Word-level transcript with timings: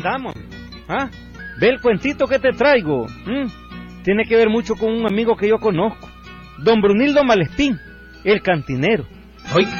andamos. 0.00 0.34
¿Ah? 0.88 1.10
Ve 1.60 1.68
el 1.68 1.80
cuentito 1.80 2.26
que 2.26 2.38
te 2.38 2.52
traigo. 2.52 3.06
Tiene 4.02 4.24
que 4.24 4.36
ver 4.36 4.48
mucho 4.48 4.74
con 4.76 4.92
un 4.92 5.06
amigo 5.06 5.36
que 5.36 5.48
yo 5.48 5.58
conozco. 5.58 6.08
Don 6.58 6.80
Brunildo 6.80 7.22
Malespín, 7.22 7.78
el 8.24 8.40
cantinero. 8.42 9.04
Oiga. 9.54 9.70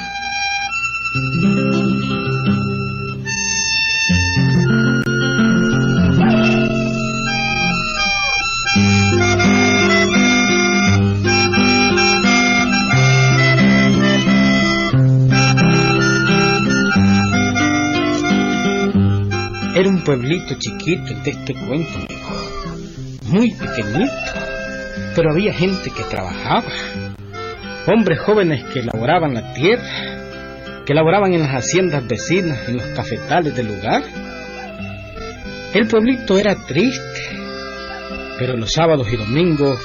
Pueblito 20.11 20.57
chiquito 20.59 21.15
de 21.23 21.31
este 21.31 21.55
cuento, 21.55 21.93
amigo. 21.95 22.31
Muy 23.27 23.55
pequeñito. 23.55 24.11
Pero 25.15 25.31
había 25.31 25.53
gente 25.53 25.89
que 25.89 26.03
trabajaba. 26.03 26.67
Hombres 27.87 28.19
jóvenes 28.19 28.65
que 28.73 28.83
laboraban 28.83 29.35
la 29.35 29.55
tierra, 29.55 30.85
que 30.85 30.95
laboraban 30.95 31.33
en 31.33 31.43
las 31.43 31.53
haciendas 31.53 32.09
vecinas, 32.09 32.69
en 32.69 32.79
los 32.79 32.87
cafetales 32.87 33.55
del 33.55 33.69
lugar. 33.69 34.03
El 35.75 35.87
pueblito 35.87 36.37
era 36.37 36.57
triste, 36.57 37.31
pero 38.37 38.57
los 38.57 38.73
sábados 38.73 39.07
y 39.13 39.17
domingos 39.17 39.79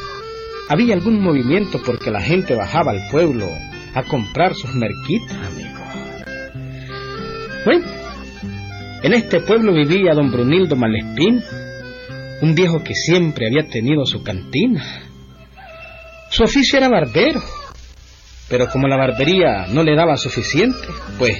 había 0.69 0.95
algún 0.95 1.21
movimiento 1.21 1.83
porque 1.85 2.09
la 2.09 2.21
gente 2.21 2.55
bajaba 2.55 2.93
al 2.93 3.09
pueblo 3.11 3.47
a 3.93 4.01
comprar 4.01 4.55
sus 4.55 4.73
merquitas, 4.73 5.37
amigo. 5.37 5.85
Bueno, 7.63 7.94
en 9.05 9.13
este 9.13 9.39
pueblo 9.39 9.71
vivía 9.71 10.15
don 10.15 10.31
Brunildo 10.31 10.75
Malespín, 10.75 11.43
un 12.41 12.55
viejo 12.55 12.83
que 12.83 12.95
siempre 12.95 13.45
había 13.45 13.69
tenido 13.69 14.03
su 14.03 14.23
cantina. 14.23 14.83
Su 16.31 16.43
oficio 16.43 16.79
era 16.79 16.89
barbero, 16.89 17.39
pero 18.49 18.67
como 18.67 18.87
la 18.87 18.97
barbería 18.97 19.67
no 19.69 19.83
le 19.83 19.95
daba 19.95 20.17
suficiente, 20.17 20.87
pues 21.19 21.37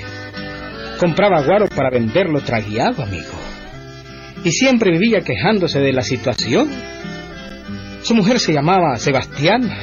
compraba 1.00 1.42
guaro 1.42 1.68
para 1.68 1.90
venderlo 1.90 2.42
traguiado, 2.42 3.02
amigo. 3.02 3.34
Y 4.44 4.52
siempre 4.52 4.92
vivía 4.92 5.22
quejándose 5.22 5.80
de 5.80 5.92
la 5.92 6.04
situación. 6.04 6.70
Su 8.04 8.14
mujer 8.14 8.40
se 8.40 8.54
llamaba 8.54 8.96
Sebastiana 8.98 9.76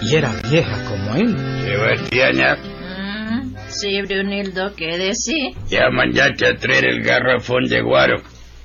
y 0.00 0.14
era 0.14 0.32
vieja 0.48 0.84
como 0.84 1.16
él. 1.16 1.36
Sebastiana, 1.64 2.58
Sí, 3.80 4.00
Brunildo, 4.02 4.74
¿qué 4.76 4.96
decís? 4.98 5.56
ya 5.68 5.90
mandaste 5.90 6.46
a 6.46 6.56
traer 6.56 6.84
el 6.86 7.02
garrafón 7.02 7.64
de 7.68 7.80
guaro. 7.80 8.18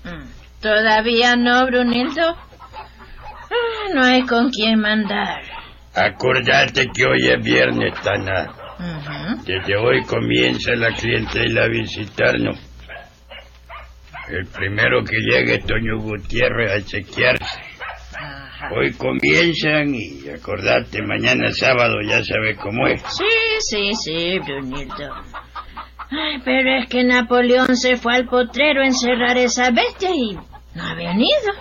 Mm, 0.04 0.30
¿Todavía 0.62 1.36
no, 1.36 1.66
Brunildo? 1.66 2.22
Ah, 3.52 3.94
No 3.94 4.04
hay 4.04 4.22
con 4.24 4.50
quién 4.52 4.80
mandar. 4.80 5.42
Acordate 5.96 6.88
que 6.94 7.06
hoy 7.06 7.28
es 7.28 7.44
viernes, 7.44 7.94
Tana. 8.04 8.54
Desde 9.46 9.76
hoy 9.76 10.04
comienza 10.06 10.72
la 10.76 10.94
clientela 10.94 11.64
a 11.64 11.68
visitarnos. 11.68 12.58
El 14.30 14.46
primero 14.48 15.04
que 15.04 15.18
llegue 15.18 15.56
es 15.56 15.66
Toño 15.66 15.98
Gutiérrez 16.00 16.72
a 16.72 16.86
chequearse. 16.86 17.46
Hoy 18.76 18.92
comienzan 18.94 19.96
y 19.96 20.30
acordate, 20.30 21.02
mañana 21.02 21.52
sábado 21.52 21.96
ya 22.02 22.24
sabes 22.24 22.58
cómo 22.58 22.88
es. 22.88 23.02
Sí, 23.02 23.24
sí, 23.60 23.92
sí, 23.94 24.40
Brunildo. 24.40 25.14
Ay, 26.12 26.42
pero 26.44 26.78
es 26.78 26.90
que 26.90 27.04
Napoleón 27.04 27.76
se 27.78 27.96
fue 27.98 28.16
al 28.16 28.26
potrero 28.26 28.82
a 28.82 28.86
encerrar 28.86 29.38
esa 29.38 29.72
bestia 29.72 30.10
y 30.14 30.34
no 30.76 30.84
ha 30.84 30.96
venido. 30.96 31.54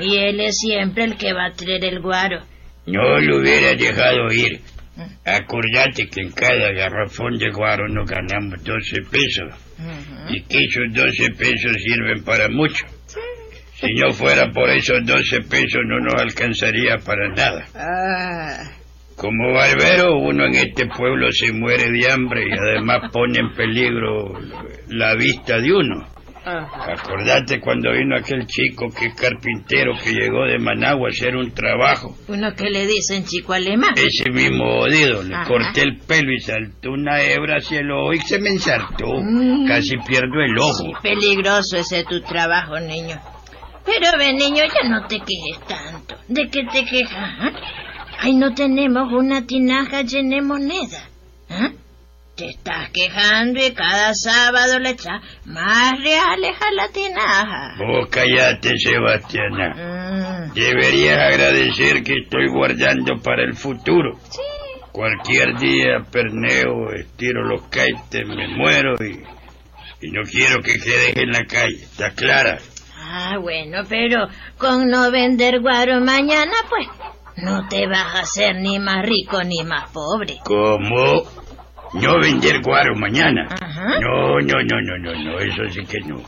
Y 0.00 0.16
él 0.16 0.40
es 0.40 0.58
siempre 0.58 1.04
el 1.04 1.16
que 1.16 1.32
va 1.32 1.46
a 1.46 1.52
traer 1.52 1.84
el 1.84 2.00
guaro. 2.00 2.42
No 2.86 3.18
lo 3.20 3.38
hubiera 3.38 3.74
dejado 3.74 4.32
ir. 4.32 4.60
Acordate 5.24 6.08
que 6.08 6.22
en 6.22 6.32
cada 6.32 6.72
garrafón 6.72 7.38
de 7.38 7.50
guaro 7.50 7.88
nos 7.88 8.08
ganamos 8.10 8.62
12 8.64 9.02
pesos. 9.10 9.54
Ujú. 9.78 10.34
Y 10.34 10.42
que 10.42 10.58
esos 10.64 10.92
12 10.92 11.30
pesos 11.38 11.72
sirven 11.82 12.24
para 12.24 12.48
mucho. 12.48 12.84
Si 13.80 13.94
no 13.94 14.12
fuera 14.12 14.50
por 14.52 14.68
esos 14.70 15.04
12 15.04 15.42
pesos 15.42 15.82
no 15.86 16.00
nos 16.00 16.14
alcanzaría 16.20 16.98
para 16.98 17.28
nada. 17.28 17.64
Ah, 17.74 18.70
Como 19.16 19.52
barbero 19.52 20.16
uno 20.18 20.46
en 20.46 20.54
este 20.56 20.86
pueblo 20.86 21.30
se 21.32 21.52
muere 21.52 21.90
de 21.90 22.10
hambre 22.10 22.42
y 22.48 22.52
además 22.52 23.10
pone 23.12 23.38
en 23.38 23.52
peligro 23.54 24.32
la 24.88 25.14
vista 25.14 25.60
de 25.60 25.72
uno. 25.72 26.06
ajá. 26.44 26.92
Acordate 26.92 27.60
cuando 27.60 27.92
vino 27.92 28.16
aquel 28.16 28.46
chico 28.46 28.88
que 28.90 29.06
es 29.06 29.14
carpintero 29.14 29.92
que 30.02 30.12
llegó 30.12 30.44
de 30.46 30.58
Managua 30.58 31.08
a 31.08 31.10
hacer 31.12 31.36
un 31.36 31.52
trabajo. 31.52 32.16
Uno 32.26 32.52
que 32.54 32.70
le 32.70 32.84
dicen 32.86 33.24
chico 33.26 33.52
alemán. 33.52 33.94
Ese 33.96 34.28
mismo 34.30 34.64
odido, 34.80 35.22
le 35.22 35.34
Ajá. 35.36 35.44
corté 35.46 35.82
el 35.82 35.98
pelo 35.98 36.32
y 36.32 36.40
saltó 36.40 36.90
una 36.92 37.20
hebra 37.22 37.58
hacia 37.58 37.80
el 37.80 37.90
ojo 37.92 38.12
y 38.14 38.18
se 38.20 38.38
me 38.40 38.50
ensartó. 38.50 39.06
Mm. 39.22 39.66
Casi 39.68 39.96
pierdo 39.98 40.40
el 40.40 40.58
ojo. 40.58 41.00
Peligroso 41.02 41.76
ese 41.76 42.02
tu 42.04 42.20
trabajo, 42.22 42.80
niño. 42.80 43.20
Pero 43.88 44.18
ve, 44.18 44.32
niño, 44.34 44.62
ya 44.64 44.88
no 44.88 45.06
te 45.06 45.18
quejes 45.20 45.66
tanto. 45.66 46.14
¿De 46.28 46.48
qué 46.50 46.60
te 46.72 46.84
quejas? 46.84 47.30
ah? 47.40 47.52
Ay, 48.20 48.34
no 48.34 48.52
tenemos 48.54 49.12
una 49.12 49.46
tinaja 49.46 50.02
llena 50.02 50.36
de 50.36 50.42
moneda. 50.42 51.08
¿Ah? 51.48 51.70
Te 52.36 52.50
estás 52.50 52.90
quejando 52.90 53.64
y 53.64 53.72
cada 53.72 54.14
sábado 54.14 54.78
le 54.78 54.90
echas 54.90 55.20
más 55.44 55.98
reales 56.00 56.54
a 56.60 56.70
la 56.74 56.88
tinaja. 56.90 57.74
Vos 57.78 58.08
callate, 58.10 58.76
Sebastiana. 58.78 60.48
Mm, 60.50 60.52
Deberías 60.54 61.18
agradecer 61.18 62.02
que 62.04 62.18
estoy 62.22 62.48
guardando 62.48 63.16
para 63.22 63.42
el 63.44 63.54
futuro. 63.56 64.18
sí. 64.30 64.40
Cualquier 64.92 65.56
día 65.58 66.00
perneo, 66.10 66.90
estiro 66.92 67.44
los 67.44 67.62
caites, 67.68 68.26
me 68.26 68.48
muero 68.48 68.94
y, 69.00 70.06
y 70.06 70.10
no 70.10 70.22
quiero 70.22 70.60
que 70.60 70.72
quedes 70.80 71.14
en 71.16 71.30
la 71.30 71.44
calle. 71.44 71.76
¿Está 71.84 72.10
clara? 72.12 72.58
Ah, 73.10 73.38
bueno, 73.40 73.84
pero 73.88 74.28
con 74.58 74.86
no 74.88 75.10
vender 75.10 75.60
guaro 75.60 75.98
mañana, 76.00 76.52
pues, 76.68 76.86
no 77.36 77.66
te 77.68 77.86
vas 77.86 78.14
a 78.16 78.20
hacer 78.20 78.56
ni 78.56 78.78
más 78.78 79.02
rico 79.02 79.42
ni 79.44 79.64
más 79.64 79.90
pobre. 79.90 80.36
¿Cómo? 80.44 81.22
¿No 81.94 82.20
vender 82.20 82.60
guaro 82.60 82.94
mañana? 82.96 83.48
Ajá. 83.50 83.98
No, 83.98 84.38
no, 84.40 84.62
no, 84.62 84.80
no, 84.82 84.98
no, 84.98 85.24
no, 85.24 85.38
eso 85.38 85.62
sí 85.72 85.86
que 85.86 86.00
no. 86.00 86.20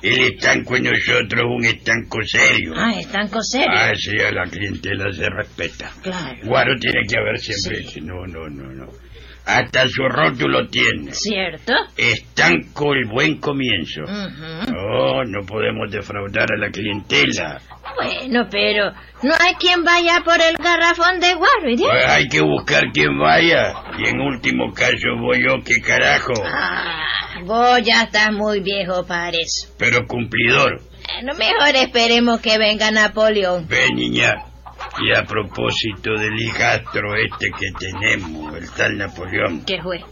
El 0.00 0.20
estanco 0.20 0.76
en 0.76 0.84
nosotros 0.84 1.40
es 1.40 1.44
un 1.44 1.64
estanco 1.64 2.22
serio. 2.22 2.72
Ah, 2.76 2.92
están 3.00 3.26
coseros. 3.26 3.74
Ah, 3.76 3.92
sí, 3.96 4.16
a 4.20 4.30
la 4.30 4.44
clientela 4.44 5.12
se 5.12 5.28
respeta. 5.28 5.90
Claro. 6.02 6.38
Guaro 6.44 6.78
tiene 6.78 7.00
que 7.08 7.18
haber 7.18 7.38
siempre. 7.40 7.82
Sí. 7.82 8.00
No, 8.00 8.24
no, 8.26 8.48
no, 8.48 8.72
no. 8.72 8.86
Hasta 9.48 9.88
su 9.88 10.02
rótulo 10.06 10.68
tiene. 10.68 11.12
¿Cierto? 11.14 11.72
Estanco 11.96 12.92
el 12.92 13.06
buen 13.06 13.38
comienzo. 13.40 14.02
Ujú. 14.02 14.72
No, 14.72 15.24
no 15.24 15.46
podemos 15.46 15.90
defraudar 15.90 16.46
a 16.52 16.58
la 16.58 16.70
clientela. 16.70 17.58
Bueno, 17.96 18.46
pero 18.50 18.92
no 19.22 19.32
hay 19.40 19.54
quien 19.54 19.82
vaya 19.84 20.20
por 20.22 20.34
el 20.40 20.56
garrafón 20.58 21.18
de 21.20 21.34
guaro, 21.34 21.68
¿y 21.70 21.76
de- 21.76 21.82
Pues 21.84 22.04
hay 22.06 22.28
que 22.28 22.42
buscar 22.42 22.92
quien 22.92 23.18
vaya. 23.18 23.72
Y 23.98 24.08
en 24.08 24.20
último 24.20 24.72
caso 24.74 25.16
voy 25.18 25.42
yo, 25.42 25.54
qué 25.64 25.80
carajo. 25.80 26.34
Ah, 26.44 27.06
vos 27.44 27.80
ya 27.82 28.02
estás 28.02 28.30
muy 28.32 28.60
viejo 28.60 29.06
para 29.06 29.30
eso. 29.30 29.68
Pero 29.78 30.06
cumplidor. 30.06 30.82
Bueno, 31.14 31.32
mejor 31.38 31.74
esperemos 31.74 32.40
que 32.42 32.58
venga 32.58 32.90
Napoleón. 32.90 33.66
Ve, 33.66 33.86
niña. 33.94 34.34
Y 35.00 35.14
a 35.14 35.22
propósito 35.24 36.12
del 36.18 36.40
hijastro 36.40 37.14
este 37.14 37.50
que 37.58 37.70
tenemos, 37.78 38.54
el 38.56 38.70
tal 38.72 38.98
Napoleón, 38.98 39.64
¿Qué 39.64 39.80
fue? 39.82 40.02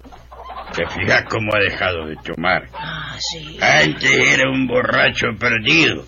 ¿te 0.74 0.86
fijas 0.88 1.24
cómo 1.28 1.54
ha 1.54 1.60
dejado 1.60 2.06
de 2.06 2.16
tomar? 2.16 2.68
Ah, 2.74 3.16
sí. 3.18 3.58
Antes 3.60 4.12
era 4.12 4.50
un 4.50 4.66
borracho 4.66 5.28
perdido. 5.38 6.04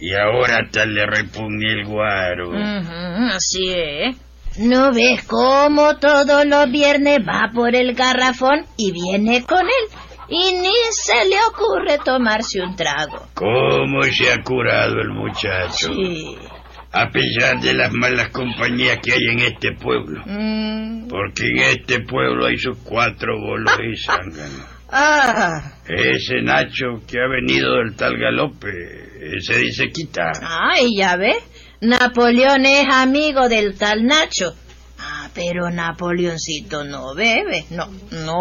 Y 0.00 0.14
ahora 0.14 0.58
hasta 0.64 0.84
le 0.86 1.06
repugné 1.06 1.72
el 1.72 1.86
guaro. 1.86 2.50
Ujú, 2.50 3.34
así 3.34 3.72
es. 3.72 4.16
¿No 4.58 4.92
ves 4.92 5.24
cómo 5.24 5.96
todos 5.98 6.44
los 6.46 6.70
viernes 6.70 7.20
va 7.20 7.50
por 7.52 7.74
el 7.74 7.94
garrafón 7.94 8.64
y 8.76 8.92
viene 8.92 9.44
con 9.44 9.60
él? 9.60 9.98
Y 10.28 10.58
ni 10.58 10.74
se 10.90 11.24
le 11.28 11.36
ocurre 11.48 11.98
tomarse 12.04 12.60
un 12.60 12.76
trago. 12.76 13.26
¿Cómo 13.34 14.02
se 14.02 14.32
ha 14.32 14.42
curado 14.42 15.00
el 15.00 15.08
muchacho? 15.10 15.92
Sí. 15.94 16.36
A 16.92 17.10
pesar 17.10 17.60
de 17.60 17.74
las 17.74 17.92
malas 17.92 18.30
compañías 18.30 18.98
que 19.02 19.12
hay 19.12 19.26
en 19.28 19.40
este 19.40 19.72
pueblo. 19.72 20.22
Mm. 20.24 21.08
Porque 21.08 21.46
en 21.48 21.58
este 21.58 22.00
pueblo 22.00 22.46
hay 22.46 22.56
sus 22.56 22.78
cuatro 22.78 23.38
bolos 23.38 23.72
y 23.82 23.96
zánganos. 23.96 24.66
Ah. 24.90 25.74
Ese 25.86 26.40
Nacho 26.40 27.02
que 27.06 27.18
ha 27.20 27.28
venido 27.28 27.76
del 27.76 27.94
tal 27.94 28.16
galope, 28.16 29.36
ese 29.36 29.58
dice 29.58 29.90
quita. 29.92 30.32
Ay, 30.40 30.96
ya 30.96 31.16
ves. 31.16 31.36
Napoleón 31.82 32.64
es 32.64 32.86
amigo 32.90 33.50
del 33.50 33.76
tal 33.76 34.06
Nacho. 34.06 34.54
Ah, 34.98 35.28
pero 35.34 35.70
Napoleoncito 35.70 36.84
no 36.84 37.14
bebe. 37.14 37.66
No, 37.68 37.86
no 38.12 38.40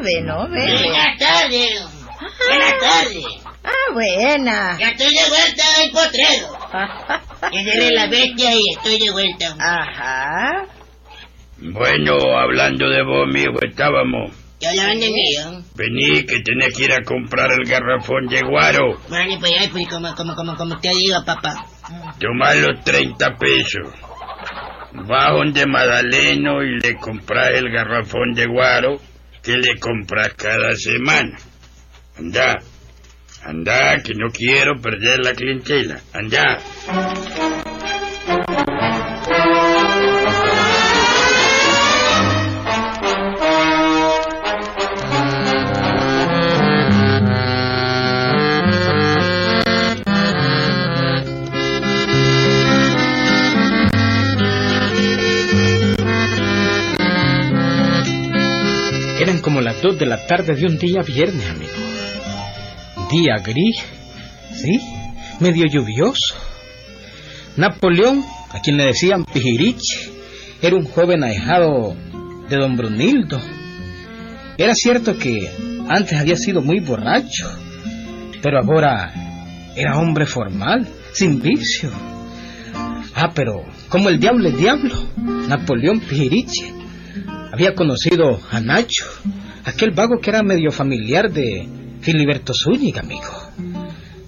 bebe, 0.00 0.22
no 0.22 0.48
bebe. 0.48 0.82
Buenas 0.82 1.18
tardes. 1.18 1.82
Ah. 1.82 2.26
Buenas 2.48 2.74
tardes. 2.80 3.24
Ah, 3.66 3.92
buena. 3.92 4.78
Ya 4.78 4.90
estoy 4.90 5.12
de 5.12 5.28
vuelta 5.28 5.64
al 5.80 5.90
potrero. 5.90 6.56
Cerré 7.64 7.90
la 7.90 8.06
bestia 8.06 8.54
y 8.54 8.70
estoy 8.76 8.98
de 8.98 9.10
vuelta. 9.10 9.56
Ajá. 9.58 10.66
Bueno, 11.58 12.14
hablando 12.38 12.88
de 12.88 13.02
vos, 13.02 13.26
mijo, 13.32 13.60
estábamos. 13.62 14.30
Ya 14.60 14.72
la 14.72 14.86
van 14.86 15.00
de 15.00 15.10
mío. 15.10 15.64
Vení, 15.74 16.24
que 16.24 16.40
tenés 16.40 16.74
que 16.76 16.84
ir 16.84 16.92
a 16.92 17.02
comprar 17.02 17.50
el 17.52 17.66
garrafón 17.68 18.26
de 18.28 18.40
guaro. 18.42 18.98
Vale, 19.08 19.36
pues 19.38 19.52
ya, 19.52 19.68
pues 19.70 19.88
como, 19.88 20.14
como, 20.14 20.34
como, 20.34 20.56
como 20.56 20.80
te 20.80 20.90
digo, 20.90 21.22
papá. 21.24 21.66
Tomá 22.20 22.54
los 22.54 22.82
30 22.84 23.36
pesos. 23.36 23.92
Vas 24.92 25.32
donde 25.32 25.66
Madaleno 25.66 26.62
y 26.62 26.78
le 26.80 26.96
compras 26.96 27.50
el 27.54 27.70
garrafón 27.70 28.32
de 28.32 28.46
guaro 28.46 28.96
que 29.42 29.56
le 29.58 29.78
compras 29.78 30.32
cada 30.34 30.74
semana. 30.74 31.36
Anda, 32.18 32.58
anda, 33.46 34.02
que 34.02 34.14
no 34.14 34.30
quiero 34.30 34.80
perder 34.80 35.20
la 35.20 35.32
clientela. 35.32 36.00
Anda. 36.12 36.58
Eran 59.18 59.40
como 59.40 59.60
las 59.60 59.80
dos 59.80 59.98
de 59.98 60.06
la 60.06 60.26
tarde 60.26 60.54
de 60.54 60.66
un 60.66 60.78
día 60.78 61.00
viernes, 61.02 61.48
amigo. 61.48 61.85
Día 63.10 63.36
gris, 63.38 63.76
sí, 64.52 64.80
medio 65.38 65.66
lluvioso. 65.66 66.34
Napoleón, 67.56 68.24
a 68.50 68.60
quien 68.60 68.76
le 68.76 68.86
decían 68.86 69.24
Pijiriche, 69.24 70.10
era 70.60 70.74
un 70.74 70.86
joven 70.86 71.22
ahijado 71.22 71.94
de 72.48 72.56
don 72.56 72.76
Brunildo. 72.76 73.40
Era 74.58 74.74
cierto 74.74 75.16
que 75.18 75.48
antes 75.88 76.18
había 76.18 76.36
sido 76.36 76.62
muy 76.62 76.80
borracho, 76.80 77.48
pero 78.42 78.58
ahora 78.58 79.12
era 79.76 79.98
hombre 79.98 80.26
formal, 80.26 80.88
sin 81.12 81.40
vicio. 81.40 81.90
Ah, 83.14 83.30
pero 83.32 83.64
como 83.88 84.08
el 84.08 84.18
diablo 84.18 84.48
es 84.48 84.58
diablo, 84.58 84.94
Napoleón 85.48 86.00
Pijiriche 86.00 86.72
había 87.52 87.74
conocido 87.76 88.40
a 88.50 88.58
Nacho, 88.60 89.04
aquel 89.64 89.92
vago 89.92 90.18
que 90.20 90.30
era 90.30 90.42
medio 90.42 90.72
familiar 90.72 91.30
de 91.30 91.68
Filiberto 92.06 92.54
Zúñiga, 92.54 93.00
amigo. 93.00 93.32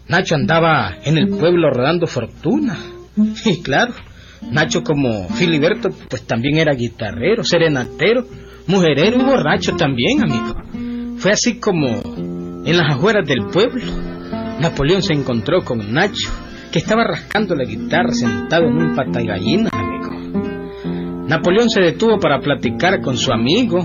Nacho 0.09 0.35
andaba 0.35 0.97
en 1.05 1.17
el 1.17 1.29
pueblo 1.29 1.71
rodando 1.71 2.09
fortuna. 2.09 2.77
Y 3.45 3.63
claro, 3.63 3.95
Nacho 4.51 4.83
como 4.83 5.29
Filiberto, 5.29 5.91
pues 6.11 6.27
también 6.27 6.59
era 6.59 6.75
guitarrero, 6.75 7.45
serenatero, 7.45 8.27
mujerero 8.67 9.21
y 9.21 9.23
borracho 9.23 9.77
también, 9.77 10.25
amigo. 10.25 10.57
Fue 11.19 11.31
así 11.31 11.61
como 11.61 11.87
en 12.65 12.77
las 12.77 12.97
afueras 12.97 13.29
del 13.29 13.47
pueblo. 13.47 13.85
Napoleón 14.59 15.05
se 15.05 15.13
encontró 15.13 15.63
con 15.63 15.93
Nacho, 15.93 16.33
que 16.73 16.81
estaba 16.81 17.05
rascando 17.05 17.55
la 17.55 17.65
guitarra 17.65 18.11
sentado 18.11 18.65
en 18.65 18.77
un 18.77 18.97
pata 18.97 19.23
gallinas, 19.23 19.73
amigo. 19.73 21.29
Napoleón 21.29 21.71
se 21.71 21.81
detuvo 21.81 22.19
para 22.19 22.41
platicar 22.41 23.01
con 23.01 23.17
su 23.17 23.33
amigo. 23.33 23.85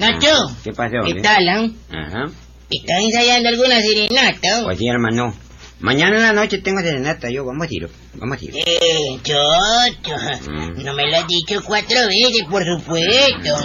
Nacho, 0.00 0.56
¿Qué 0.64 0.72
pasó? 0.72 0.96
¿qué 1.06 1.14
tal, 1.20 1.48
ah? 1.48 1.68
Ajá. 1.90 2.24
¿Estás 2.70 3.00
ensayando 3.02 3.48
alguna 3.50 3.80
serenata? 3.80 4.62
Pues 4.64 4.78
sí, 4.78 4.88
hermano. 4.88 5.34
Mañana 5.80 6.16
en 6.16 6.22
la 6.22 6.32
noche 6.32 6.58
tengo 6.58 6.80
serenata 6.80 7.30
yo. 7.30 7.44
Vamos 7.44 7.66
a 7.68 7.74
ir. 7.74 7.88
Vamos 8.14 8.38
a 8.40 8.44
ir. 8.44 8.50
Eh, 8.56 9.18
chocho, 9.22 10.16
Mm. 10.50 10.82
no 10.84 10.94
me 10.94 11.10
lo 11.10 11.16
has 11.16 11.26
dicho 11.26 11.60
cuatro 11.64 11.98
veces, 12.08 12.44
por 12.50 12.62
supuesto. 12.64 13.56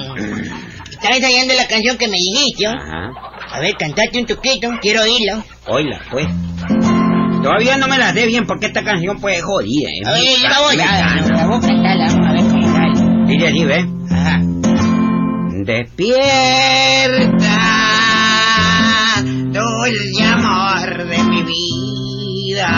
¿Estás 0.92 1.16
ensayando 1.18 1.54
la 1.54 1.68
canción 1.68 1.98
que 1.98 2.08
me 2.08 2.18
dijiste? 2.18 2.68
Ajá. 2.68 3.12
A 3.52 3.60
ver, 3.60 3.76
cantate 3.78 4.20
un 4.20 4.26
toquito, 4.26 4.70
quiero 4.82 5.04
oírlo. 5.04 5.44
Oíla, 5.68 6.02
pues. 6.12 6.28
Todavía 7.44 7.78
no 7.78 7.88
me 7.88 7.98
la 7.98 8.12
sé 8.12 8.26
bien 8.26 8.46
porque 8.48 8.66
esta 8.68 8.84
canción 8.84 9.20
pues 9.22 9.38
es 9.38 9.44
jodida. 9.44 9.90
A 10.06 10.12
ver, 10.14 10.22
muy 10.22 10.42
la 10.42 10.60
voy 10.62 10.76
a 10.82 11.46
voy 11.48 11.58
a 11.58 11.62
cantarla, 11.62 12.08
a 12.08 12.34
ver 12.34 12.44
cómo 12.44 12.74
sale. 12.74 13.28
Dice 13.28 13.48
así, 13.48 13.64
¿ves? 13.66 13.86
Despierta, 15.66 16.22
dulce 19.52 20.24
amor 20.24 21.08
de 21.08 21.24
mi 21.24 21.42
vida. 21.42 22.70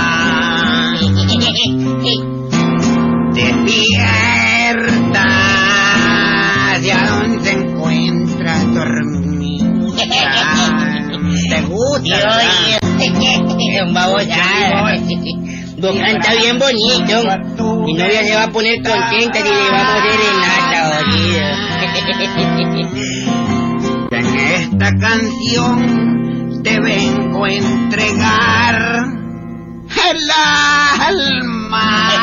Despierta, 3.34 5.26
hacia 6.76 7.08
dónde 7.08 7.44
se 7.44 7.52
encuentra 7.52 8.64
dormida. 8.64 9.68
¿Te 11.50 11.62
gusta? 11.64 12.38
un 13.84 13.94
babosada. 13.94 14.96
Vos 15.80 15.96
canta 15.96 16.34
bien 16.36 16.58
bonito. 16.58 17.22
Mi 17.86 17.94
novia 17.94 18.24
se 18.24 18.34
va 18.34 18.44
a 18.44 18.50
poner 18.50 18.82
contenta 18.82 19.40
si 19.40 19.44
le 19.44 19.70
vamos 19.72 19.88
a 19.88 19.98
hacer 19.98 20.20
el 20.20 20.40
nata, 20.40 20.97
En 24.12 24.26
esta 24.26 24.94
canción 24.98 26.64
te 26.64 26.80
vengo 26.80 27.44
a 27.44 27.52
entregar 27.52 29.04
el 30.10 30.32
alma. 31.10 32.14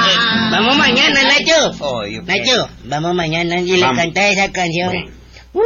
Vamos 0.53 0.79
mañana, 0.79 1.21
Nacho. 1.25 1.85
Oye, 1.85 2.23
Nacho, 2.23 2.71
vamos 2.85 3.15
mañana 3.15 3.61
y 3.61 3.77
le 3.77 3.81
canta 3.83 4.31
esa 4.31 4.51
canción. 4.53 5.13
Uh, 5.53 5.61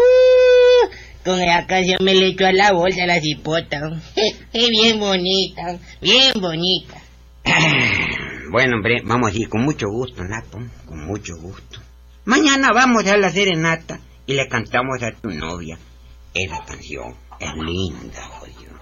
con 1.24 1.40
esa 1.40 1.64
canción 1.68 1.98
me 2.00 2.14
le 2.14 2.30
echo 2.30 2.46
a 2.46 2.52
la 2.52 2.72
bolsa 2.72 3.06
la 3.06 3.20
cipota. 3.20 3.78
Es 4.52 4.68
bien 4.70 4.98
bonita, 4.98 5.78
bien 6.00 6.32
bonita. 6.40 6.96
Bueno, 8.50 8.76
hombre, 8.76 9.02
vamos 9.04 9.30
a 9.30 9.36
ir 9.36 9.46
con 9.50 9.62
mucho 9.62 9.88
gusto, 9.90 10.24
Napo, 10.24 10.58
con 10.86 11.04
mucho 11.04 11.34
gusto. 11.38 11.80
Mañana 12.24 12.72
vamos 12.72 13.06
a 13.06 13.18
la 13.18 13.28
serenata 13.28 14.00
y 14.28 14.34
le 14.34 14.46
cantamos 14.46 15.02
a 15.02 15.10
tu 15.20 15.30
novia. 15.30 15.78
Esa 16.34 16.62
canción 16.64 17.16
es 17.40 17.54
linda, 17.54 18.22
jodido. 18.24 18.78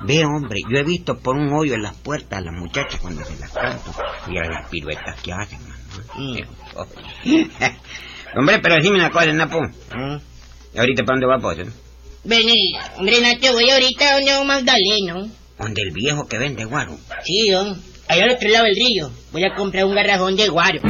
Ve, 0.00 0.24
hombre, 0.24 0.60
yo 0.68 0.78
he 0.78 0.82
visto 0.82 1.18
por 1.18 1.36
un 1.36 1.52
hoyo 1.52 1.74
en 1.74 1.82
las 1.82 1.94
puertas 1.98 2.38
a 2.38 2.42
las 2.42 2.54
muchachas 2.54 2.98
cuando 3.00 3.22
se 3.24 3.38
las 3.38 3.52
canto 3.52 3.92
y 4.28 4.38
a 4.38 4.44
las 4.48 4.68
piruetas 4.70 5.20
que 5.20 5.32
hacen, 5.32 5.58
mano. 5.68 5.76
Mm. 6.16 6.38
hombre, 8.38 8.58
pero 8.58 8.76
decime 8.76 8.96
una 8.96 9.10
cosa, 9.10 9.26
Napo. 9.32 9.58
¿Y 10.74 10.78
ahorita 10.78 11.04
para 11.04 11.18
dónde 11.20 11.26
va, 11.26 11.38
pues? 11.40 11.58
eh? 11.58 11.70
Vení, 12.24 12.72
hombre 12.96 13.20
Nacho, 13.20 13.52
voy 13.52 13.70
ahorita 13.70 14.14
donde 14.14 14.38
un 14.38 14.46
Magdaleno. 14.46 15.28
Donde 15.58 15.82
el 15.82 15.92
viejo 15.92 16.26
que 16.26 16.38
vende 16.38 16.64
guaro. 16.64 16.96
Sí, 17.22 17.50
yo. 17.50 17.76
Allá 18.08 18.24
al 18.24 18.30
otro 18.30 18.48
lado 18.48 18.64
del 18.64 18.76
río. 18.76 19.10
Voy 19.32 19.44
a 19.44 19.54
comprar 19.54 19.84
un 19.84 19.94
garrafón 19.94 20.36
de 20.36 20.48
guaro. 20.48 20.80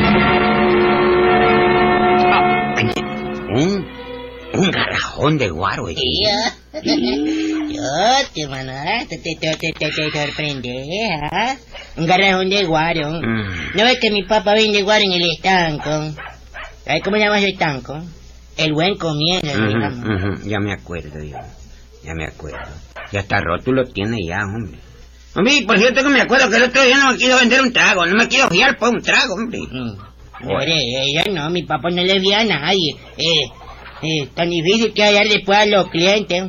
Garrajón 5.16 5.38
de 5.38 5.48
guaro, 5.50 5.88
eh. 5.88 5.94
Ah. 6.30 6.52
Yo 6.82 7.82
te 8.34 8.46
mano, 8.48 8.72
te, 9.08 9.18
te, 9.18 9.36
te, 9.40 9.56
te, 9.56 9.72
te, 9.72 9.90
te 9.90 10.10
sorprende, 10.12 11.08
¿ah? 11.30 11.56
Un 11.96 12.06
garrafón 12.06 12.50
de 12.50 12.64
guaro. 12.64 13.10
Mm. 13.20 13.76
¿No 13.76 13.84
ves 13.84 13.98
que 14.00 14.10
mi 14.10 14.22
papá 14.24 14.54
vende 14.54 14.82
guaro 14.82 15.04
en 15.04 15.12
el 15.12 15.30
estanco? 15.30 16.14
¿Sabes 16.84 17.02
cómo 17.02 17.16
se 17.16 17.22
llama 17.24 17.38
ese 17.38 17.48
estanco? 17.50 18.02
El 18.56 18.72
buen 18.72 18.96
comienzo, 18.96 19.46
Ujú, 19.52 19.66
digamos. 19.66 20.04
ujú, 20.38 20.48
Ya 20.48 20.58
me 20.60 20.72
acuerdo 20.72 21.22
yo. 21.22 21.36
Ya 22.04 22.14
me 22.14 22.26
acuerdo. 22.26 22.58
Y 23.12 23.16
hasta 23.16 23.40
rótulo 23.40 23.84
tiene 23.84 24.18
ya, 24.24 24.38
hombre. 24.44 24.78
Hombre, 25.34 25.62
por 25.66 25.78
cierto 25.78 26.02
que 26.02 26.08
me 26.08 26.20
acuerdo 26.22 26.48
que 26.48 26.56
el 26.56 26.62
otro 26.62 26.82
día 26.82 26.96
no 26.96 27.12
me 27.12 27.18
quiso 27.18 27.36
vender 27.36 27.60
un 27.60 27.72
trago. 27.72 28.06
No 28.06 28.16
me 28.16 28.28
quiero 28.28 28.48
fiar 28.48 28.78
por 28.78 28.90
un 28.90 29.02
trago, 29.02 29.34
hombre. 29.34 29.58
Mm. 29.60 29.98
Hombre, 30.48 30.74
ella 31.02 31.24
no, 31.32 31.50
mi 31.50 31.62
papá 31.64 31.90
no 31.90 32.02
le 32.02 32.18
vía 32.18 32.40
a 32.40 32.44
nadie. 32.44 32.94
Eh, 33.18 33.48
eh, 34.02 34.28
tan 34.34 34.50
difícil 34.50 34.92
que 34.92 35.02
hallar 35.02 35.28
después 35.28 35.58
a 35.58 35.66
los 35.66 35.88
clientes. 35.88 36.44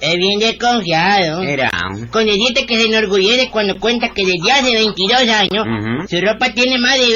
Es 0.00 0.16
bien 0.16 0.38
desconfiado. 0.38 1.42
Era. 1.42 1.70
Con 2.10 2.26
el 2.26 2.36
diente 2.36 2.64
que 2.64 2.78
se 2.78 2.86
enorgullece 2.86 3.50
cuando 3.50 3.78
cuenta 3.78 4.08
que 4.14 4.24
desde 4.24 4.50
hace 4.50 4.72
22 4.72 5.28
años 5.28 5.66
su 6.08 6.20
ropa 6.22 6.54
tiene 6.54 6.78
más 6.78 6.98
de 6.98 7.06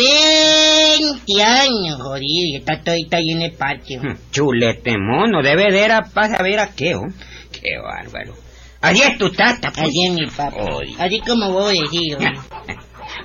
20 0.99 1.43
años, 1.43 1.99
jodido, 1.99 2.47
y 2.47 2.57
está 2.57 2.83
todita 2.83 3.17
ahí 3.17 3.31
en 3.31 3.41
el 3.41 3.53
patio. 3.53 4.03
Mm, 4.03 4.31
Chulete 4.31 4.99
mono, 4.99 5.43
de 5.43 5.57
vedera 5.57 6.03
para 6.13 6.37
saber 6.37 6.61
a 6.61 6.75
qué, 6.75 6.95
oh. 6.95 7.07
Qué 7.51 7.79
bárbaro. 7.79 8.35
Así 8.83 9.01
es 9.01 9.17
tu 9.17 9.31
tata, 9.31 9.71
pues. 9.73 9.87
Así 9.87 10.07
es 10.07 10.13
mi 10.13 10.27
papá. 10.27 10.55
Oy. 10.75 10.95
Así 10.99 11.21
como 11.21 11.53
vos 11.53 11.73
decís. 11.73 12.19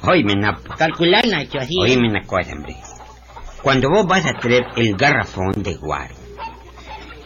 Oíme, 0.04 0.36
Napo. 0.38 0.74
Calcular, 0.78 1.28
Nacho, 1.28 1.60
así. 1.60 1.76
Oíme 1.82 2.08
una 2.08 2.26
cosa, 2.26 2.54
hombre. 2.54 2.78
Cuando 3.62 3.90
vos 3.90 4.08
vas 4.08 4.26
a 4.26 4.34
traer 4.36 4.64
el 4.78 4.96
garrafón 4.96 5.52
de 5.58 5.74
guaro 5.74 6.19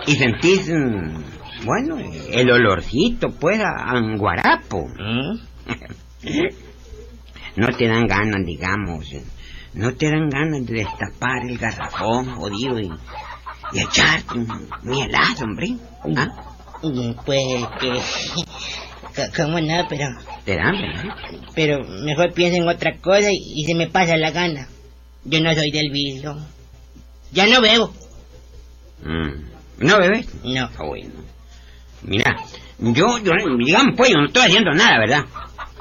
y 0.07 0.15
sentís 0.15 0.69
mm, 0.69 1.65
Bueno, 1.65 1.97
el 2.31 2.51
olorcito, 2.51 3.29
pues, 3.29 3.59
a, 3.59 3.91
a 3.91 3.97
un 3.97 4.17
guarapo. 4.17 4.85
¿Mm? 4.87 5.39
No 7.55 7.67
te 7.77 7.87
dan 7.87 8.07
ganas, 8.07 8.45
digamos, 8.45 9.11
eh, 9.13 9.23
no 9.73 9.93
te 9.93 10.09
dan 10.09 10.29
ganas 10.29 10.65
de 10.65 10.73
destapar 10.73 11.43
el 11.47 11.57
garrafón, 11.57 12.35
jodido, 12.35 12.79
y, 12.79 12.89
y 13.73 13.79
echarte 13.79 14.39
un, 14.39 14.93
helado, 14.93 15.43
hombre. 15.43 15.77
¿Ah? 16.15 16.27
Pues 17.25 17.67
que... 17.79 18.01
¿Cómo 19.37 19.61
no? 19.61 19.85
Pero... 19.87 20.05
Te 20.43 20.55
dan, 20.55 20.73
¿verdad? 20.73 21.15
Pero 21.53 21.83
mejor 22.03 22.33
pienso 22.33 22.57
en 22.57 22.67
otra 22.67 22.97
cosa 22.97 23.31
y, 23.31 23.61
y 23.61 23.65
se 23.65 23.75
me 23.75 23.87
pasa 23.87 24.17
la 24.17 24.31
gana. 24.31 24.67
Yo 25.23 25.39
no 25.39 25.53
soy 25.53 25.71
del 25.71 25.91
vicio. 25.91 26.35
Ya 27.31 27.47
no 27.47 27.61
bebo. 27.61 27.93
Mm. 29.03 29.52
¿No 29.83 29.99
bebes? 29.99 30.27
No. 30.43 30.69
Ah, 30.77 30.83
bueno. 30.85 31.11
Mira, 32.03 32.35
yo, 32.79 33.17
yo, 33.19 33.31
digamos, 33.57 33.95
pues, 33.95 34.11
yo 34.11 34.17
no 34.17 34.25
estoy 34.27 34.43
haciendo 34.43 34.71
nada, 34.71 34.99
¿verdad? 34.99 35.25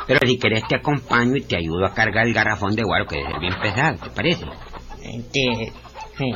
Pero 0.07 0.27
si 0.27 0.39
querés 0.39 0.67
te 0.69 0.77
acompaño 0.77 1.37
y 1.37 1.43
te 1.43 1.57
ayudo 1.57 1.87
a 1.87 1.95
cargar 1.95 2.27
el 2.27 2.35
garrafón 2.35 2.75
de 2.75 2.83
guaro 2.83 3.07
que 3.07 3.17
debe 3.17 3.31
ser 3.31 3.41
bien 3.41 3.55
pesado, 3.61 3.99
¿te 3.99 4.11
parece? 4.11 4.45
Este... 5.03 5.73
sí. 6.19 6.33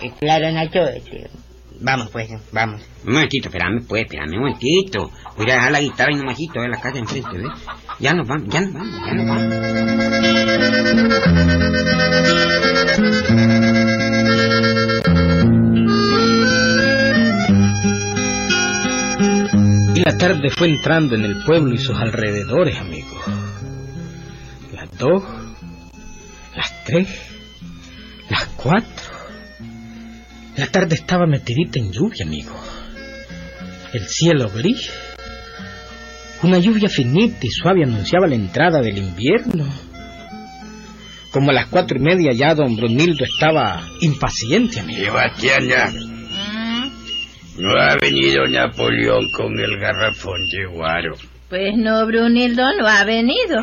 Que 0.00 0.10
claro, 0.12 0.52
Nacho, 0.52 0.80
este... 0.88 1.30
Vamos, 1.80 2.10
pues, 2.10 2.30
vamos. 2.52 2.82
Un 3.04 3.12
momentito, 3.14 3.48
espérame, 3.48 3.84
pues, 3.86 4.02
espérame 4.04 4.32
un 4.32 4.40
momentito. 4.40 5.10
Voy 5.36 5.50
a 5.50 5.54
dejar 5.54 5.72
la 5.72 5.80
guitarra 5.80 6.12
y 6.12 6.16
nomásito 6.16 6.62
en 6.62 6.70
la 6.70 6.80
casa 6.80 6.98
enfrente, 6.98 7.38
¿ves? 7.38 7.52
Ya 7.98 8.14
nos 8.14 8.26
vamos, 8.26 8.48
ya 8.48 8.60
nos 8.62 8.72
vamos, 8.72 9.00
ya 9.06 9.14
nos 9.14 9.26
vamos. 13.66 13.85
La 20.06 20.16
tarde 20.16 20.50
fue 20.50 20.68
entrando 20.68 21.16
en 21.16 21.24
el 21.24 21.42
pueblo 21.42 21.74
y 21.74 21.78
sus 21.78 21.98
alrededores, 21.98 22.78
amigo. 22.78 23.20
Las 24.72 24.96
dos, 24.96 25.24
las 26.54 26.84
tres, 26.84 27.08
las 28.30 28.44
cuatro. 28.54 29.16
La 30.54 30.68
tarde 30.68 30.94
estaba 30.94 31.26
metidita 31.26 31.80
en 31.80 31.90
lluvia, 31.90 32.24
amigo. 32.24 32.54
El 33.92 34.06
cielo 34.06 34.48
gris. 34.48 34.92
Una 36.44 36.60
lluvia 36.60 36.88
finita 36.88 37.44
y 37.44 37.50
suave 37.50 37.82
anunciaba 37.82 38.28
la 38.28 38.36
entrada 38.36 38.80
del 38.80 38.98
invierno. 38.98 39.66
Como 41.32 41.50
a 41.50 41.54
las 41.54 41.66
cuatro 41.66 41.98
y 41.98 42.02
media 42.02 42.30
ya 42.32 42.54
don 42.54 42.76
Brunildo 42.76 43.24
estaba 43.24 43.84
impaciente, 44.02 44.78
amigo. 44.78 45.00
Mm, 45.92 46.15
no 47.58 47.70
ha 47.80 47.96
venido 47.96 48.46
Napoleón 48.46 49.30
con 49.32 49.58
el 49.58 49.78
garrafón 49.78 50.40
de 50.50 50.66
guaro. 50.66 51.14
Pues 51.48 51.74
no, 51.76 52.06
Brunildo 52.06 52.64
no 52.78 52.86
ha 52.86 53.04
venido. 53.04 53.62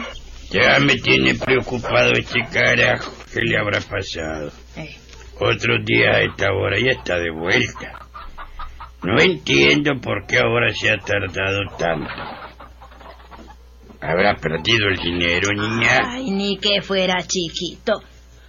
Ya 0.51 0.79
me 0.79 0.95
tiene 0.95 1.35
preocupado 1.35 2.11
este 2.13 2.39
carajo. 2.51 3.11
¿Qué 3.33 3.41
le 3.41 3.57
habrá 3.57 3.79
pasado? 3.81 4.51
Eh, 4.77 4.95
Otros 5.39 5.83
días 5.85 6.15
a 6.15 6.21
esta 6.21 6.51
hora 6.53 6.77
ya 6.79 6.91
está 6.91 7.17
de 7.17 7.31
vuelta. 7.31 7.99
No 9.01 9.19
entiendo 9.19 9.91
por 10.01 10.25
qué 10.27 10.37
ahora 10.37 10.71
se 10.73 10.89
ha 10.91 10.97
tardado 10.97 11.59
tanto. 11.77 12.13
¿Habrá 13.99 14.35
perdido 14.35 14.87
el 14.89 14.97
dinero, 14.97 15.49
niña? 15.53 16.01
Ay, 16.05 16.29
ni 16.31 16.57
que 16.57 16.81
fuera 16.81 17.15
chiquito. 17.25 18.01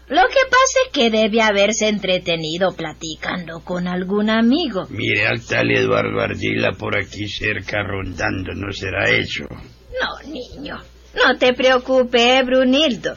Lo 0.08 0.20
que 0.28 0.40
pasa 0.50 0.78
es 0.86 0.92
que 0.92 1.10
debe 1.10 1.40
haberse 1.40 1.88
entretenido 1.88 2.72
platicando 2.72 3.60
con 3.60 3.88
algún 3.88 4.28
amigo. 4.28 4.86
Mire 4.90 5.26
al 5.26 5.40
tal 5.44 5.70
Eduardo 5.70 6.20
Ardila 6.20 6.72
por 6.72 6.98
aquí 6.98 7.26
cerca 7.26 7.82
rondando, 7.82 8.52
¿no 8.54 8.70
será 8.70 9.08
eso? 9.08 9.44
No, 9.48 10.30
niño, 10.30 10.76
no 11.14 11.38
te 11.38 11.54
preocupes, 11.54 12.44
Brunildo. 12.44 13.14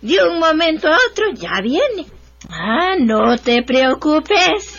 De 0.00 0.22
un 0.22 0.38
momento 0.38 0.86
a 0.86 0.96
otro 1.10 1.32
ya 1.34 1.60
viene. 1.60 2.06
Ah, 2.48 2.94
no 2.98 3.36
te 3.36 3.64
preocupes. 3.64 4.78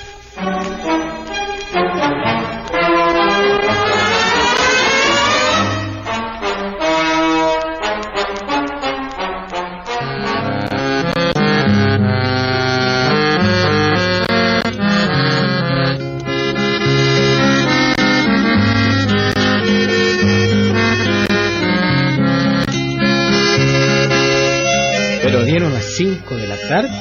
Tarde, 26.70 26.96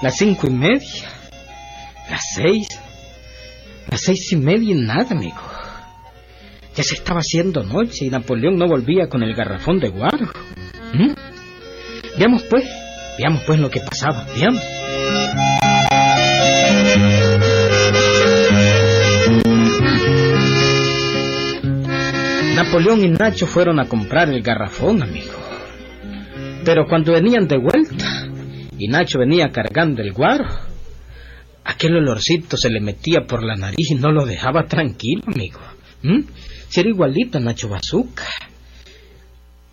las 0.00 0.16
cinco 0.16 0.46
y 0.46 0.50
media, 0.50 1.02
las 2.08 2.24
seis, 2.36 2.68
las 3.90 4.00
seis 4.00 4.30
y 4.30 4.36
media 4.36 4.70
y 4.70 4.74
nada, 4.74 5.08
amigo. 5.10 5.40
Ya 6.76 6.84
se 6.84 6.94
estaba 6.94 7.18
haciendo 7.18 7.64
noche 7.64 8.04
y 8.04 8.10
Napoleón 8.10 8.56
no 8.56 8.68
volvía 8.68 9.08
con 9.08 9.24
el 9.24 9.34
garrafón 9.34 9.80
de 9.80 9.88
guaro. 9.88 10.26
¿Mm? 10.94 11.14
Veamos 12.16 12.44
pues, 12.44 12.64
veamos 13.18 13.42
pues 13.42 13.58
lo 13.58 13.68
que 13.68 13.80
pasaba, 13.80 14.24
veamos. 14.36 14.62
Napoleón 22.54 23.04
y 23.04 23.08
Nacho 23.08 23.48
fueron 23.48 23.80
a 23.80 23.86
comprar 23.86 24.28
el 24.28 24.42
garrafón, 24.42 25.02
amigo. 25.02 25.34
Pero 26.64 26.86
cuando 26.86 27.12
venían 27.12 27.48
de 27.48 27.58
vuelta 27.58 28.25
y 28.78 28.88
Nacho 28.88 29.18
venía 29.18 29.48
cargando 29.48 30.02
el 30.02 30.12
guaro, 30.12 30.46
aquel 31.64 31.96
olorcito 31.96 32.56
se 32.56 32.70
le 32.70 32.80
metía 32.80 33.26
por 33.26 33.42
la 33.42 33.56
nariz 33.56 33.90
y 33.90 33.94
no 33.94 34.12
lo 34.12 34.24
dejaba 34.24 34.66
tranquilo, 34.66 35.22
amigo. 35.26 35.60
¿Mm? 36.02 36.22
Si 36.68 36.80
era 36.80 36.88
igualito 36.88 37.38
a 37.38 37.40
Nacho 37.40 37.68
Bazooka. 37.68 38.26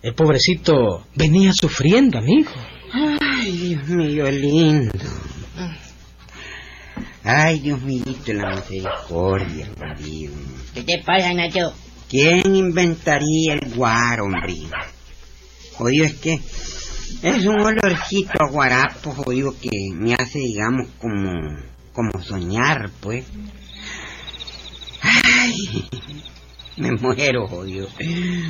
El 0.02 0.14
pobrecito 0.14 1.06
venía 1.16 1.54
sufriendo, 1.54 2.18
amigo. 2.18 2.52
Ay, 2.94 3.52
Dios 3.52 3.88
mío, 3.88 4.30
lindo. 4.30 5.00
Ay, 7.24 7.60
Dios 7.60 7.82
mío, 7.82 8.04
la 8.28 8.56
misericordia, 8.56 9.70
jodido. 9.78 10.34
¿Qué 10.74 10.84
te 10.84 11.02
pasa, 11.06 11.34
Nacho? 11.34 11.74
¿Quién 12.10 12.54
inventaría 12.54 13.54
el 13.54 13.74
guaro, 13.74 14.26
hombre? 14.26 14.56
Jodido, 15.74 16.06
es 16.06 16.16
que 16.16 16.40
es 17.24 17.46
un 17.46 17.60
olorcito 17.60 18.34
a 18.40 18.50
guarapo, 18.50 19.12
jodido, 19.12 19.56
que 19.60 19.70
me 19.94 20.14
hace, 20.14 20.40
digamos, 20.40 20.88
como, 21.00 21.32
como 21.94 22.22
soñar, 22.22 22.92
pues. 23.00 23.26
Ay, 25.02 25.88
me 26.78 26.92
muero, 26.92 27.48
jodido. 27.48 27.88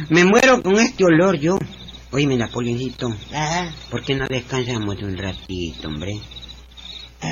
Me 0.10 0.26
muero 0.26 0.62
con 0.64 0.76
este 0.80 1.06
olor, 1.06 1.38
yo. 1.38 1.58
Oye, 2.12 2.26
Napoleoncito, 2.26 3.16
Ajá. 3.34 3.72
¿por 3.90 4.04
qué 4.04 4.16
no 4.16 4.28
descansamos 4.28 5.02
un 5.02 5.18
ratito, 5.18 5.88
hombre? 5.88 6.14
Ah, 7.22 7.30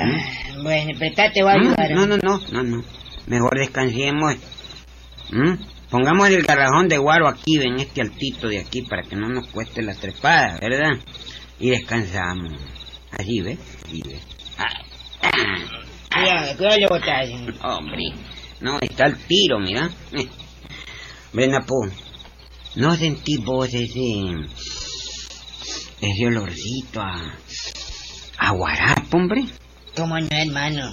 bueno, 0.62 0.90
pero 0.98 1.32
te 1.32 1.42
voy 1.42 1.52
a 1.52 1.56
¿Mm? 1.56 1.60
ayudar. 1.60 1.90
No, 1.92 2.06
no, 2.06 2.16
no, 2.16 2.40
no, 2.50 2.62
no. 2.62 2.84
Mejor 3.26 3.58
descansemos. 3.58 4.36
¿Mm? 5.30 5.54
Pongamos 5.90 6.30
el 6.30 6.42
garrajón 6.42 6.88
de 6.88 6.98
guaro 6.98 7.28
aquí, 7.28 7.60
en 7.62 7.78
este 7.78 8.00
altito 8.00 8.48
de 8.48 8.60
aquí, 8.60 8.82
para 8.82 9.02
que 9.02 9.14
no 9.14 9.28
nos 9.28 9.46
cueste 9.48 9.82
la 9.82 9.94
trepada, 9.94 10.58
¿verdad? 10.60 10.98
Y 11.62 11.70
descansamos. 11.70 12.52
Así, 13.12 13.40
¿ves? 13.40 13.58
Así, 13.84 14.02
¿ves? 14.04 14.20
Ah, 14.58 14.66
ah, 16.10 16.54
Cuidado, 16.56 16.88
hombre, 17.62 18.02
no, 18.60 18.80
está 18.80 19.06
el 19.06 19.16
tiro, 19.26 19.60
mira. 19.60 19.88
Eh. 20.12 20.26
Ven, 21.32 21.52
Napo, 21.52 21.76
¿no 22.74 22.96
sentís 22.96 23.38
vos 23.44 23.72
ese... 23.72 24.10
ese 26.00 26.26
olorcito 26.26 27.00
a... 27.00 27.38
a 28.38 28.50
guarapo, 28.50 29.16
hombre? 29.16 29.44
¿Cómo 29.94 30.18
no, 30.18 30.28
hermano? 30.32 30.90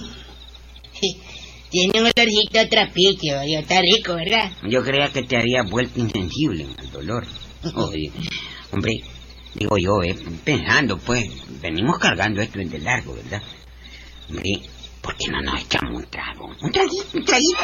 Tiene 1.68 2.00
un 2.00 2.06
olorcito 2.16 2.60
a 2.60 2.68
trapiche, 2.68 3.36
oye, 3.36 3.58
está 3.58 3.80
rico, 3.80 4.14
¿verdad? 4.14 4.52
Yo 4.68 4.84
creía 4.84 5.08
que 5.08 5.24
te 5.24 5.36
había 5.36 5.64
vuelto 5.64 5.98
insensible 5.98 6.68
al 6.78 6.92
dolor. 6.92 7.26
Oye, 7.74 8.12
hombre, 8.72 9.02
digo 9.54 9.76
yo, 9.78 10.02
eh, 10.02 10.16
pensando, 10.44 10.98
pues, 10.98 11.24
venimos 11.60 11.98
cargando 11.98 12.40
esto 12.42 12.58
de 12.58 12.78
largo, 12.78 13.14
¿verdad? 13.14 13.42
Hombre, 14.28 14.60
¿por 15.02 15.16
qué 15.16 15.28
no 15.30 15.40
nos 15.42 15.60
echamos 15.60 15.96
un 16.02 16.06
trago? 16.10 16.46
Un 16.62 16.70
traguito, 16.72 17.04
un 17.14 17.24
traguito. 17.24 17.58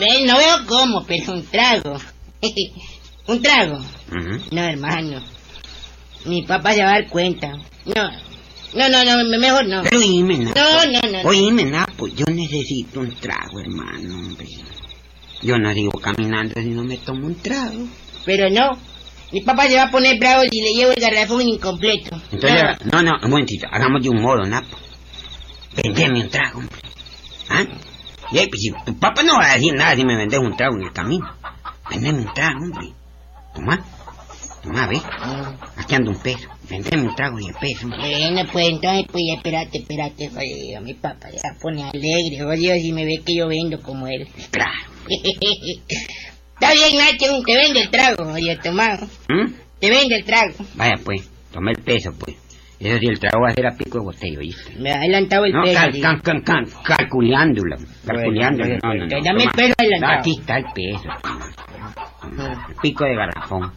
Ven, 0.00 0.26
no 0.26 0.36
veo 0.36 0.66
cómo, 0.66 1.04
pero 1.06 1.32
un 1.34 1.46
trago. 1.46 1.98
un 3.28 3.42
trago. 3.42 3.78
No, 4.50 4.60
hermano. 4.62 5.22
Mi 6.26 6.42
papá 6.42 6.72
se 6.72 6.82
va 6.82 6.90
a 6.90 6.92
dar 7.00 7.08
cuenta. 7.08 7.48
No, 7.84 8.10
No, 8.74 8.88
no, 8.88 9.04
no, 9.04 9.24
me- 9.24 9.38
mejor 9.38 9.66
no. 9.68 9.82
Pero 9.84 10.00
dime, 10.00 10.38
Napo. 10.38 10.58
No, 10.58 10.86
no, 10.86 11.00
no. 11.22 11.28
Oíme, 11.28 11.64
Napo, 11.64 12.08
yo 12.08 12.24
necesito 12.26 13.00
un 13.00 13.14
trago, 13.16 13.60
hermano, 13.60 14.14
hombre. 14.18 14.48
Yo 15.42 15.58
no 15.58 15.72
sigo 15.74 15.92
caminando 16.00 16.54
si 16.60 16.70
no 16.70 16.82
me 16.82 16.96
tomo 16.98 17.26
un 17.26 17.34
trago. 17.36 17.86
Pero 18.24 18.50
no. 18.50 18.78
Mi 19.32 19.40
papá 19.40 19.66
se 19.66 19.76
va 19.76 19.84
a 19.84 19.90
poner 19.90 20.18
bravo 20.18 20.42
si 20.50 20.60
le 20.60 20.72
llevo 20.74 20.92
el 20.92 21.00
garrafón 21.00 21.42
incompleto. 21.42 22.16
Entonces, 22.30 22.62
no, 22.92 23.02
no, 23.02 23.12
un 23.22 23.30
momentito, 23.30 23.66
hagamos 23.70 24.02
de 24.02 24.08
un 24.10 24.22
modo, 24.22 24.44
Napo. 24.44 24.76
Vendeme 25.74 26.20
un 26.20 26.28
trago, 26.28 26.60
hombre. 26.60 26.76
¿Ah? 27.48 27.64
Y 28.30 28.38
ahí, 28.38 28.46
pues, 28.48 28.62
si 28.62 28.70
tu 28.86 28.96
papá 28.98 29.22
no 29.22 29.34
va 29.34 29.50
a 29.50 29.54
decir 29.54 29.74
nada 29.74 29.96
si 29.96 30.04
me 30.04 30.16
vendes 30.16 30.38
un 30.38 30.56
trago 30.56 30.76
en 30.76 30.82
el 30.84 30.92
camino. 30.92 31.26
Vendeme 31.90 32.20
un 32.20 32.32
trago, 32.32 32.58
hombre. 32.60 32.92
Toma. 33.54 33.84
Toma, 34.62 34.86
ve. 34.86 34.96
Mm. 34.96 35.80
Aquí 35.80 35.94
anda 35.94 36.10
un 36.10 36.22
peso. 36.22 36.48
Vendeme 36.70 37.08
un 37.08 37.14
trago 37.16 37.38
y 37.40 37.48
el 37.48 37.54
peso. 37.54 37.86
hombre. 37.86 37.98
Bueno, 37.98 38.48
pues 38.52 38.68
entonces, 38.68 39.06
pues 39.10 39.24
ya 39.28 39.34
espérate, 39.34 39.78
espérate, 39.78 40.28
jodido. 40.28 40.80
Mi 40.80 40.94
papá 40.94 41.28
ya 41.30 41.58
pone 41.60 41.82
alegre, 41.82 42.38
jodido, 42.38 42.76
si 42.76 42.92
me 42.92 43.04
ve 43.04 43.20
que 43.24 43.34
yo 43.34 43.48
vendo 43.48 43.80
como 43.82 44.06
él. 44.06 44.28
Claro. 44.50 44.70
Está 46.64 46.72
bien, 46.88 46.96
Nacho, 46.98 47.42
te 47.44 47.54
vende 47.56 47.80
el 47.82 47.90
trago, 47.90 48.24
jodido, 48.24 48.58
toma. 48.62 48.96
¿Mm? 49.28 49.52
Te 49.80 49.90
vende 49.90 50.16
el 50.16 50.24
trago. 50.24 50.54
Vaya, 50.74 50.94
pues. 51.04 51.30
Toma 51.52 51.70
el 51.70 51.82
peso, 51.82 52.10
pues. 52.18 52.36
Eso 52.80 52.98
sí, 52.98 53.06
el 53.06 53.18
trago 53.20 53.42
va 53.44 53.50
a 53.50 53.54
ser 53.54 53.66
a 53.66 53.76
pico 53.76 53.98
de 53.98 54.04
botella, 54.04 54.38
¿oíste? 54.38 54.74
Me 54.78 54.90
ha 54.92 54.96
adelantado 54.96 55.44
el 55.44 55.52
No, 55.52 55.62
pelo. 55.62 55.78
cal, 55.78 56.00
cal, 56.00 56.22
cal, 56.22 56.42
cal, 56.42 56.66
calculándolo. 56.84 57.76
Calculándolo. 58.06 58.78
Bueno, 58.82 59.04
No, 59.04 59.06
no, 59.06 59.16
no. 59.18 59.24
dame 59.24 59.44
el 59.44 59.50
pelo 59.50 59.74
adelantado. 59.78 60.18
Aquí 60.20 60.36
está 60.40 60.56
el 60.58 60.64
peso. 60.74 61.08
Ah. 61.22 62.66
Pico 62.82 63.04
de 63.04 63.14
garrafón. 63.14 63.72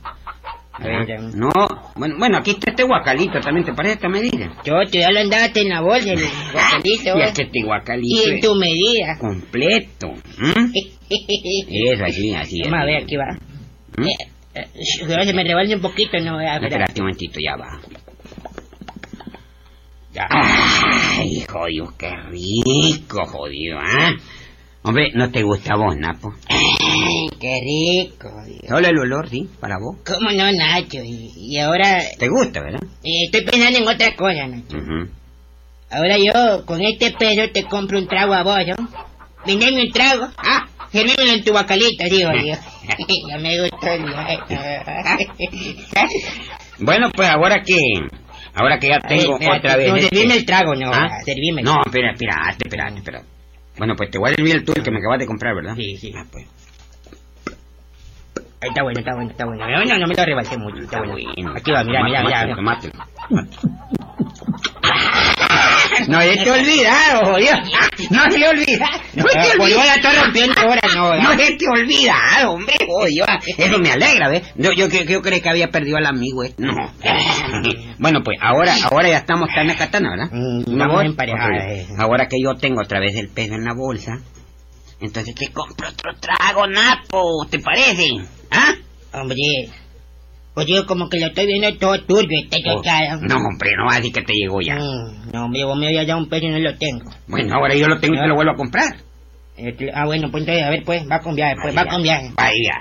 No, 0.80 1.50
bueno, 1.96 2.16
bueno, 2.20 2.38
aquí 2.38 2.52
está 2.52 2.70
este 2.72 2.84
guacalito, 2.84 3.40
¿también 3.40 3.66
te 3.66 3.74
parece 3.74 3.96
esta 3.96 4.10
medida? 4.10 4.52
Yo, 4.64 4.74
tú 4.92 5.00
ya 5.00 5.10
lo 5.12 5.20
andaste 5.20 5.62
en 5.62 5.70
la 5.70 5.82
bolsa, 5.82 6.14
el 6.14 6.20
guacalito. 6.54 7.18
Y 7.18 7.22
es 7.22 7.34
que 7.34 7.42
este 7.44 7.64
guacalito 7.64 8.28
Y 8.28 8.30
en 8.30 8.40
tu 8.42 8.56
medida. 8.56 9.18
completo. 9.20 10.14
Eso, 11.10 12.06
así, 12.06 12.34
así. 12.36 12.62
Vamos 12.66 12.80
a 12.82 12.86
ver, 12.86 13.04
aquí 13.04 13.16
va. 13.16 13.26
¿Mm? 13.98 14.08
Eh, 14.08 14.16
eh, 14.56 15.26
se 15.26 15.34
me 15.34 15.44
rebalse 15.44 15.76
un 15.76 15.82
poquito, 15.82 16.18
no, 16.20 16.36
a 16.40 16.60
ver. 16.60 16.64
Espérate 16.66 17.02
un 17.02 17.06
momentito, 17.08 17.40
ya 17.40 17.56
va. 17.56 17.80
Ya. 20.14 20.28
Ay, 20.30 21.42
jodido, 21.48 21.94
qué 21.98 22.10
rico, 22.30 23.26
jodido, 23.26 23.78
¿ah? 23.80 24.12
Hombre, 24.88 25.12
¿no 25.16 25.30
te 25.30 25.44
gusta 25.44 25.74
a 25.74 25.78
vos, 25.78 25.98
Napo? 25.98 26.34
Ay, 26.48 27.28
qué 27.42 27.60
rico. 27.62 28.30
Solo 28.70 28.88
el 28.88 28.98
olor, 29.00 29.28
sí, 29.30 29.50
para 29.60 29.76
vos. 29.80 29.98
¿Cómo 30.06 30.32
no, 30.32 30.50
Nacho? 30.52 31.00
Y, 31.04 31.34
y 31.36 31.58
ahora 31.60 32.00
¿Te 32.18 32.30
gusta, 32.30 32.62
verdad? 32.62 32.80
eh, 33.04 33.26
estoy 33.26 33.42
pensando 33.44 33.80
en 33.80 33.88
otra 33.88 34.16
cosa, 34.16 34.48
Nacho. 34.48 34.78
Ahora 35.92 36.18
yo, 36.18 36.66
con 36.66 36.82
este 36.82 37.12
peso, 37.12 37.50
te 37.54 37.64
compro 37.64 37.98
un 38.00 38.08
trago 38.08 38.34
a 38.34 38.44
vos, 38.44 38.60
¿no? 38.66 38.76
Vendeme 39.46 39.82
un 39.84 39.92
trago. 39.92 40.28
Ah, 40.38 40.68
servímelo 40.92 41.34
en 41.34 41.44
tu 41.44 41.52
bacalito, 41.52 42.06
digo 42.10 42.30
yo. 42.46 42.56
ya 43.30 43.38
me 43.40 43.60
gustó 43.62 43.88
el 43.88 44.06
Bueno, 46.80 47.10
pues 47.14 47.28
ahora 47.30 47.62
que... 47.62 47.78
Ahora 48.54 48.80
que 48.80 48.88
ya 48.88 49.00
tengo 49.02 49.34
espérate, 49.34 49.58
otra 49.60 49.76
vez... 49.78 49.90
No, 49.90 49.96
este- 49.98 50.16
servime 50.16 50.34
el 50.36 50.46
trago, 50.46 50.76
no. 50.76 50.92
¿Ah? 50.94 51.10
Servime. 51.26 51.62
No, 51.62 51.76
espera, 51.86 52.12
espera, 52.14 52.56
espera, 52.58 52.88
espera. 52.96 53.22
Bueno, 53.78 53.96
pues 53.96 54.10
te 54.10 54.18
voy 54.18 54.32
a 54.32 54.36
servir 54.36 54.56
el 54.56 54.66
tuyo 54.66 54.84
que 54.84 54.92
me 54.92 55.00
acabas 55.00 55.20
de 55.20 55.26
comprar, 55.26 55.56
¿verdad? 55.56 55.76
Sí, 55.76 55.98
sí. 55.98 56.14
Ah, 56.16 56.26
pues. 56.32 56.46
Ahí 58.60 58.70
Está 58.70 58.82
bueno, 58.82 59.00
está 59.00 59.14
bueno, 59.14 59.30
está 59.32 59.46
bueno. 59.46 59.68
No, 59.68 59.86
no, 59.86 59.98
no 60.00 60.08
me 60.08 60.16
lo 60.16 60.60
mucho. 60.60 60.82
Está 60.82 61.00
bueno. 61.04 61.54
Aquí 61.56 61.72
va, 61.72 61.84
mira, 61.84 62.04
mira, 62.04 62.24
mira. 62.24 62.56
No, 66.08 66.24
ya 66.24 66.44
te 66.44 66.52
olvidado, 66.52 67.26
jodido. 67.34 67.58
No 68.10 68.32
se 68.32 68.48
olvida. 68.48 68.90
No 69.14 69.28
se 69.28 69.40
Ah, 69.40 69.46
pues 69.58 69.72
yo 69.72 69.78
olvida. 69.80 69.96
estoy 69.96 70.16
rompiendo 70.16 70.62
ahora, 70.62 70.82
no. 70.96 71.16
No 71.22 71.38
se 71.38 71.52
te 71.54 71.66
olvidado, 71.70 72.52
hombre, 72.52 72.76
jodido. 72.88 73.26
Eso 73.58 73.80
me 73.80 73.92
alegra, 73.92 74.30
¿ves? 74.30 74.44
Yo, 74.56 74.72
yo, 74.72 74.88
yo, 74.88 75.22
creí 75.22 75.42
que 75.42 75.50
había 75.50 75.70
perdido 75.70 75.98
al 75.98 76.06
amigo, 76.06 76.44
¿eh? 76.44 76.54
No. 76.58 76.74
Bueno, 78.00 78.22
pues 78.24 78.38
ahora, 78.42 78.76
ahora 78.90 79.10
ya 79.10 79.18
estamos 79.18 79.50
tan 79.54 79.68
katana, 79.76 80.10
¿verdad? 80.10 80.30
Mm, 80.32 80.72
estamos 80.72 81.06
eh. 81.06 81.88
Ahora 81.98 82.28
que 82.28 82.38
yo 82.42 82.56
tengo 82.56 82.82
otra 82.82 83.00
vez 83.00 83.16
el 83.16 83.30
peso 83.30 83.56
en 83.56 83.66
la 83.66 83.74
bolsa, 83.74 84.20
entonces 85.00 85.36
te 85.36 85.52
compro 85.52 85.90
otro 85.90 86.12
trago, 86.20 86.68
Napo, 86.68 87.46
¿te 87.50 87.60
parece? 87.60 88.08
¿Ah? 88.52 88.74
Hombre, 89.14 89.36
pues 90.58 90.66
yo 90.66 90.88
como 90.88 91.08
que 91.08 91.20
lo 91.20 91.28
estoy 91.28 91.46
viendo 91.46 91.72
todo 91.78 92.02
turbio, 92.02 92.40
este 92.42 92.64
Oh, 92.68 92.82
no, 93.22 93.36
hombre, 93.36 93.70
no 93.78 93.86
va 93.86 93.94
a 93.94 93.98
decir 93.98 94.12
que 94.12 94.24
te 94.24 94.34
llegó 94.34 94.60
ya. 94.60 94.74
Mm, 94.74 95.30
No, 95.32 95.46
hombre, 95.46 95.64
vos 95.64 95.78
me 95.78 95.86
habías 95.86 96.08
dado 96.08 96.20
un 96.20 96.28
peso 96.30 96.48
y 96.48 96.50
no 96.50 96.58
lo 96.58 96.76
tengo. 96.80 97.12
Bueno, 97.28 97.54
ahora 97.54 97.76
yo 97.76 97.88
lo 97.88 98.00
tengo 98.00 98.16
y 98.16 98.18
te 98.18 98.28
lo 98.28 98.34
vuelvo 98.34 98.54
a 98.54 98.56
comprar. 98.56 98.88
Este, 99.56 99.92
ah, 99.94 100.06
bueno, 100.08 100.32
pues 100.32 100.42
entonces, 100.42 100.66
a 100.66 100.72
ver, 100.72 100.82
pues, 100.84 101.04
va 101.08 101.20
con 101.20 101.36
viaje, 101.36 101.54
pues, 101.62 101.78
va 101.78 101.86
con 101.86 102.02
viaje. 102.02 102.32
Vaya. 102.36 102.80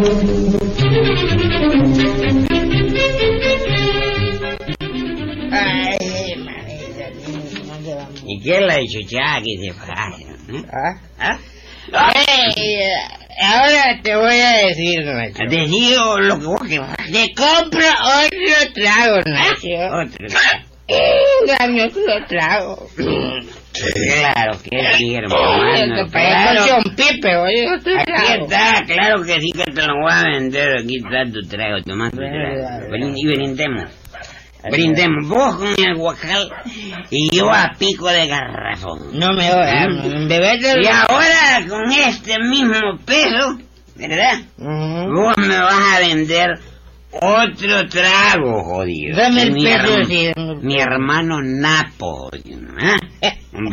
Ay, 0.00 0.71
¿Y 8.34 8.40
quién 8.42 8.66
la 8.66 8.76
dicho 8.76 8.98
ya 9.00 9.40
que 9.42 9.58
se 9.58 9.72
pase? 9.74 10.22
¿eh? 10.22 10.64
¿Ah? 10.72 11.00
¿Ah? 11.18 11.38
Ay, 11.92 12.78
ahora 13.40 14.00
te 14.02 14.14
voy 14.16 14.38
a 14.40 14.66
decir, 14.68 15.04
Nacho. 15.04 15.44
Decido 15.48 16.20
lo 16.20 16.38
que 16.38 16.46
vos 16.46 16.60
quieras. 16.66 16.96
Te 17.10 17.34
compro 17.34 17.86
otro 17.86 18.72
trago, 18.74 19.20
Nacho. 19.26 19.68
Otro. 20.02 20.26
Dame 21.58 21.84
otro 21.84 22.02
trago. 22.28 22.86
Claro 23.72 24.58
que 24.62 24.82
sí, 24.98 25.14
hermano. 25.14 26.08
Claro. 26.10 26.76
un 26.84 26.94
pipe, 26.94 27.36
oye, 27.36 27.66
Aquí 27.68 28.04
trago. 28.04 28.44
está, 28.44 28.82
claro 28.86 29.22
que 29.24 29.40
sí 29.40 29.50
que 29.52 29.64
te 29.72 29.82
lo 29.86 29.94
voy 30.02 30.12
a 30.12 30.22
vender. 30.24 30.76
Aquí 30.78 30.96
está 30.98 31.24
tu 31.32 31.40
trago, 31.48 31.82
toma 31.82 32.10
tu 32.10 32.18
trago. 32.18 32.96
Y 33.16 33.26
brindemos. 33.26 33.90
Brindemos 34.70 35.28
vos 35.28 35.56
con 35.56 35.74
el 35.76 35.94
guacal 35.96 36.50
y 37.10 37.34
yo 37.36 37.50
a 37.52 37.72
pico 37.78 38.08
de 38.08 38.26
garrafón. 38.26 39.18
No 39.18 39.32
me 39.32 39.50
oigas, 39.52 39.88
¿Mm? 39.88 40.28
bebete 40.28 40.74
Y 40.82 40.86
ahora 40.86 41.66
con 41.68 41.90
este 41.90 42.38
mismo 42.40 42.96
peso, 43.04 43.58
¿verdad? 43.96 44.40
Vos 44.58 45.36
me 45.38 45.58
vas 45.58 45.96
a 45.96 46.00
vender 46.00 46.50
otro 47.10 47.88
trago, 47.88 48.64
jodido. 48.64 49.16
Dame 49.18 49.42
el 49.42 49.52
mi, 49.52 49.64
peso, 49.64 49.98
herma- 49.98 50.06
sí, 50.06 50.32
mi 50.62 50.80
hermano 50.80 51.42
Napo, 51.42 52.30
¿eh? 52.32 53.32
Un. 53.52 53.68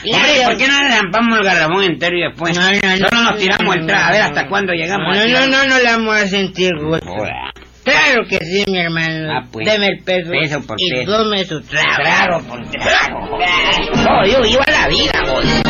Claro. 0.00 0.20
Hombre, 0.22 0.44
¿por 0.44 0.56
qué 0.58 0.68
no 0.68 0.80
le 0.82 0.90
zampamos 0.94 1.38
el 1.38 1.44
garrafón 1.44 1.82
entero 1.82 2.16
y 2.16 2.20
después 2.22 2.56
No, 2.56 2.62
no, 2.62 2.70
no, 2.70 3.08
solo 3.08 3.22
nos 3.30 3.36
tiramos 3.38 3.74
el 3.76 3.86
trago? 3.86 4.04
A 4.06 4.10
ver 4.12 4.22
hasta 4.22 4.46
cuándo 4.48 4.72
llegamos. 4.72 5.16
No, 5.16 5.26
no, 5.26 5.46
no, 5.48 5.64
no 5.64 5.78
le 5.78 5.84
vamos 5.84 6.16
a 6.16 6.26
sentir 6.28 6.70
gusto. 6.80 7.06
Claro 8.08 8.26
que 8.26 8.38
sí, 8.38 8.64
mi 8.70 8.78
hermano. 8.78 9.30
Ah, 9.30 9.46
pues. 9.52 9.66
Deme 9.66 9.88
el 9.88 10.02
peso. 10.02 10.30
Peso 10.30 10.66
por 10.66 10.76
y 10.80 10.90
peso. 10.90 11.12
tome 11.12 11.44
su 11.44 11.60
trago. 11.60 12.02
Trago 12.02 12.40
por 12.48 12.66
trago. 12.70 13.38
Jodido, 13.92 14.42
viva 14.42 14.64
la 14.66 14.88
vida, 14.88 15.12
jodido. 15.26 15.62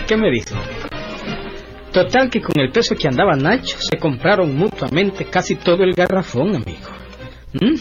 ¿Qué 0.08 0.16
me 0.16 0.30
dice? 0.32 0.56
Total 1.92 2.28
que 2.28 2.40
con 2.40 2.58
el 2.58 2.72
peso 2.72 2.96
que 2.96 3.06
andaba 3.06 3.36
Nacho 3.36 3.76
se 3.78 3.98
compraron 3.98 4.56
mutuamente 4.56 5.26
casi 5.26 5.54
todo 5.54 5.84
el 5.84 5.92
garrafón, 5.94 6.56
amigo. 6.56 6.88
Mm. 7.52 7.74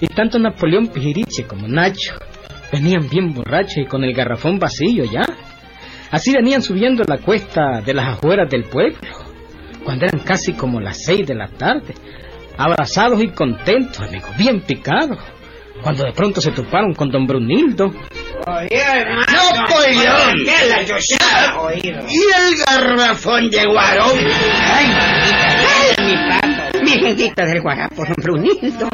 Y 0.00 0.06
tanto 0.06 0.38
Napoleón 0.38 0.86
Pijiriche 0.88 1.44
como 1.44 1.66
Nacho 1.66 2.14
venían 2.70 3.08
bien 3.08 3.34
borrachos 3.34 3.78
y 3.78 3.86
con 3.86 4.04
el 4.04 4.14
garrafón 4.14 4.60
vacío 4.60 5.04
ya. 5.04 5.24
Así 6.10 6.32
venían 6.32 6.62
subiendo 6.62 7.04
la 7.06 7.18
cuesta 7.18 7.80
de 7.84 7.92
las 7.92 8.14
afueras 8.14 8.48
del 8.50 8.64
pueblo, 8.64 8.98
cuando 9.84 10.06
eran 10.06 10.20
casi 10.20 10.54
como 10.54 10.80
las 10.80 11.04
seis 11.04 11.26
de 11.26 11.34
la 11.34 11.48
tarde, 11.48 11.94
abrazados 12.56 13.22
y 13.22 13.28
contentos, 13.28 14.00
amigo, 14.00 14.26
bien 14.38 14.62
picados, 14.62 15.18
cuando 15.82 16.04
de 16.04 16.12
pronto 16.12 16.40
se 16.40 16.50
toparon 16.50 16.94
con 16.94 17.10
don 17.10 17.26
Brunildo. 17.26 17.92
Napoleón, 18.46 20.44
¿qué 20.44 20.54
es 20.54 20.68
la 20.68 20.84
chochada? 20.84 21.74
Y 21.74 21.88
el 21.88 22.56
garrafón 22.66 23.50
de 23.50 23.64
guarón. 23.66 24.18
Ay, 24.64 24.86
mi 26.04 26.16
papo. 26.28 26.48
Mi 26.82 26.90
gentita 26.92 27.44
del 27.44 27.60
guarapo, 27.60 28.04
don 28.04 28.14
Brunildo. 28.16 28.88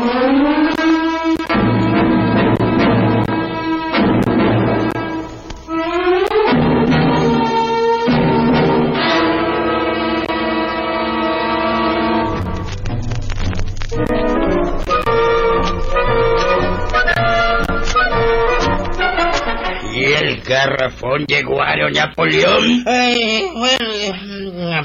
Garrafón 20.66 21.24
de 21.26 21.42
guaro 21.42 21.90
Napoleón. 21.90 22.84
Ay, 22.86 23.46
bueno, 23.54 24.84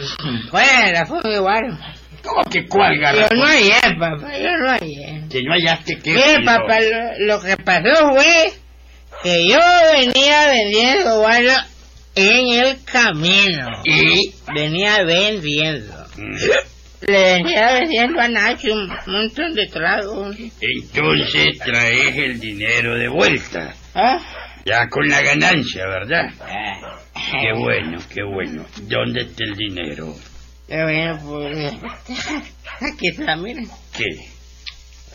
fuera, 0.49 1.05
fue 1.05 1.19
igual. 1.35 1.77
¿Cómo 2.23 2.43
que 2.49 2.67
cuál 2.67 2.95
Yo 2.95 3.01
garrafón? 3.01 3.37
no 3.39 3.45
hallé, 3.45 3.79
papá, 3.97 4.37
yo 4.37 4.57
no 4.57 4.69
hallé. 4.69 5.23
Que 5.29 5.41
no 5.43 5.53
hallaste 5.53 5.97
que... 5.99 6.11
Mire, 6.13 6.43
papá, 6.45 6.79
lo, 6.81 7.25
lo 7.27 7.41
que 7.41 7.55
pasó 7.57 8.09
fue 8.13 8.53
que 9.23 9.47
yo 9.47 9.59
venía 9.93 10.47
vendiendo 10.49 11.19
guaro 11.19 11.53
en 12.15 12.47
el 12.65 12.83
camino. 12.83 13.69
Y... 13.85 14.33
Venía 14.53 15.03
vendiendo. 15.03 15.93
Mm, 16.17 16.35
Le 17.07 17.21
venía 17.35 17.73
vendiendo 17.73 18.19
a 18.19 18.27
Nacho 18.27 18.73
un 18.73 18.91
montón 19.07 19.53
de 19.55 19.67
tragos. 19.67 20.35
Entonces 20.59 21.57
traes 21.59 22.17
el 22.17 22.39
dinero 22.39 22.95
de 22.95 23.07
vuelta. 23.07 23.73
¿Ah? 23.95 24.19
Ya 24.65 24.87
con 24.89 25.07
la 25.07 25.21
ganancia, 25.21 25.85
¿verdad? 25.87 26.29
Qué 27.31 27.53
bueno, 27.53 27.99
qué 28.13 28.23
bueno. 28.23 28.65
¿Dónde 28.83 29.21
está 29.21 29.43
el 29.43 29.55
dinero? 29.55 30.15
Bueno, 30.67 31.19
pues. 31.25 31.73
Aquí 32.81 33.07
está, 33.07 33.35
miren. 33.35 33.67
¿Qué? 33.95 34.05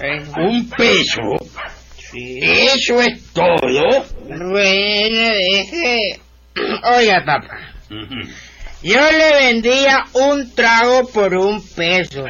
Eh, 0.01 0.25
¿Un 0.37 0.69
peso? 0.71 1.23
Sí. 2.11 2.41
¿Eso 2.43 3.01
es 3.01 3.33
todo? 3.33 4.05
Bueno, 4.27 5.29
deje. 5.35 6.21
Oiga, 6.97 7.25
papá. 7.25 7.75
Yo 8.83 9.01
le 9.13 9.35
vendía 9.47 10.05
un 10.13 10.55
trago 10.55 11.09
por 11.09 11.35
un 11.35 11.67
peso. 11.69 12.25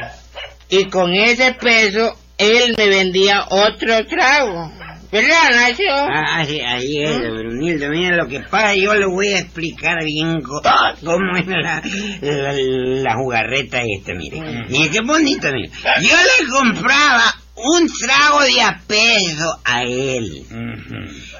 Y 0.69 0.85
con 0.85 1.13
ese 1.13 1.53
peso, 1.53 2.17
él 2.37 2.75
me 2.77 2.87
vendía 2.87 3.45
otro 3.49 4.05
trago. 4.05 4.71
¿Verdad, 5.11 5.51
Nacho? 5.55 5.83
Ah, 5.89 6.39
así, 6.41 6.59
ahí 6.59 7.03
es, 7.03 7.19
Brunildo. 7.19 7.89
Mira 7.89 8.15
lo 8.17 8.27
que 8.27 8.41
pasa, 8.41 8.75
yo 8.75 8.93
le 8.95 9.05
voy 9.05 9.27
a 9.29 9.39
explicar 9.39 10.03
bien 10.03 10.41
cómo 10.41 11.37
es 11.37 11.47
la, 11.47 11.81
la, 12.21 12.53
la 12.53 13.15
jugarreta 13.15 13.81
esta, 13.83 14.13
mire. 14.13 14.65
Y 14.69 14.89
qué 14.89 15.01
bonito, 15.01 15.47
mire. 15.51 15.69
Yo 16.01 16.15
le 16.15 16.49
compraba 16.49 17.35
un 17.55 17.87
trago 17.87 18.41
de 18.41 18.61
a 18.61 18.81
peso 18.85 19.59
a 19.63 19.83
él. 19.83 20.45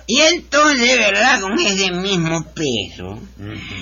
Y 0.08 0.20
entonces, 0.22 0.98
¿verdad? 0.98 1.42
Con 1.42 1.60
ese 1.60 1.92
mismo 1.92 2.46
peso. 2.54 3.20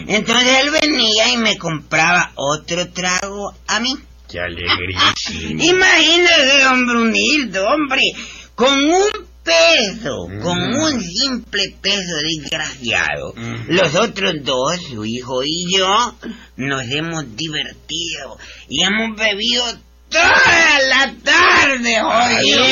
Entonces 0.07 0.63
él 0.63 0.71
venía 0.71 1.31
y 1.33 1.37
me 1.37 1.57
compraba 1.57 2.31
otro 2.35 2.89
trago 2.89 3.53
a 3.67 3.79
mí. 3.79 3.93
Qué 4.29 4.39
alegrísimo. 4.39 5.63
Imagínese, 5.63 6.63
don 6.63 6.87
Brunildo, 6.87 7.65
hombre, 7.67 8.13
con 8.55 8.73
un 8.73 9.32
peso, 9.43 10.27
con 10.41 10.57
un 10.57 11.01
simple 11.01 11.75
peso 11.81 12.15
desgraciado. 12.23 13.31
Ujú. 13.31 13.73
Los 13.73 13.95
otros 13.95 14.35
dos, 14.43 14.81
su 14.81 15.05
hijo 15.05 15.43
y 15.43 15.71
yo, 15.71 16.15
nos 16.55 16.83
hemos 16.89 17.35
divertido 17.35 18.37
y 18.69 18.83
hemos 18.83 19.17
bebido 19.17 19.65
toda 20.13 20.79
la 20.89 21.13
tarde, 21.23 21.99
jodido. 21.99 22.63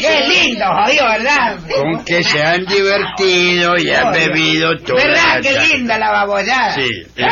Qué 0.00 0.28
lindo, 0.28 0.64
jodido, 0.66 1.04
¿verdad? 1.08 1.58
Con 1.74 2.04
que 2.04 2.22
se 2.24 2.42
han 2.42 2.64
divertido 2.66 3.76
y 3.78 3.90
han 3.90 4.12
bebido 4.12 4.78
todo. 4.78 4.96
¿Verdad? 4.96 5.40
Qué 5.42 5.58
linda 5.74 5.98
la 5.98 6.10
babosada. 6.10 6.74
Sí, 6.74 6.88
es, 7.16 7.26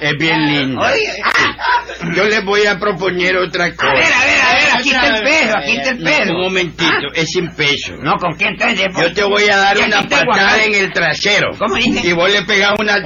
es 0.00 0.12
bien 0.18 0.46
lindo. 0.46 0.80
Oye, 0.80 1.12
ah, 1.22 1.84
Yo 2.14 2.24
les 2.24 2.44
voy 2.44 2.66
a 2.66 2.78
proponer 2.78 3.36
otra 3.36 3.74
cosa. 3.74 3.88
a 3.90 3.94
ver, 3.94 4.04
a 4.04 4.24
ver, 4.24 4.40
a 4.40 4.54
ver, 4.54 4.74
aquí 4.80 4.88
está 4.90 5.06
el 5.16 5.22
peso, 5.24 5.56
aquí 5.58 5.76
está 5.76 5.90
el 5.90 5.98
Un 5.98 6.04
peso. 6.04 6.32
momentito, 6.34 7.12
es 7.14 7.30
sin 7.30 7.48
peso. 7.54 7.92
No, 8.00 8.14
¿con 8.18 8.36
qué 8.36 8.46
entonces? 8.46 8.86
Yo 8.98 9.12
te 9.12 9.24
voy 9.24 9.48
a 9.48 9.56
dar 9.56 9.78
una 9.78 10.02
patada 10.02 10.64
en 10.64 10.74
el 10.74 10.92
trasero. 10.92 11.50
¿Cómo 11.58 11.74
dice? 11.76 12.06
Y 12.06 12.12
vos 12.12 12.30
le 12.30 12.42
pegás 12.42 12.72
una 12.78 12.96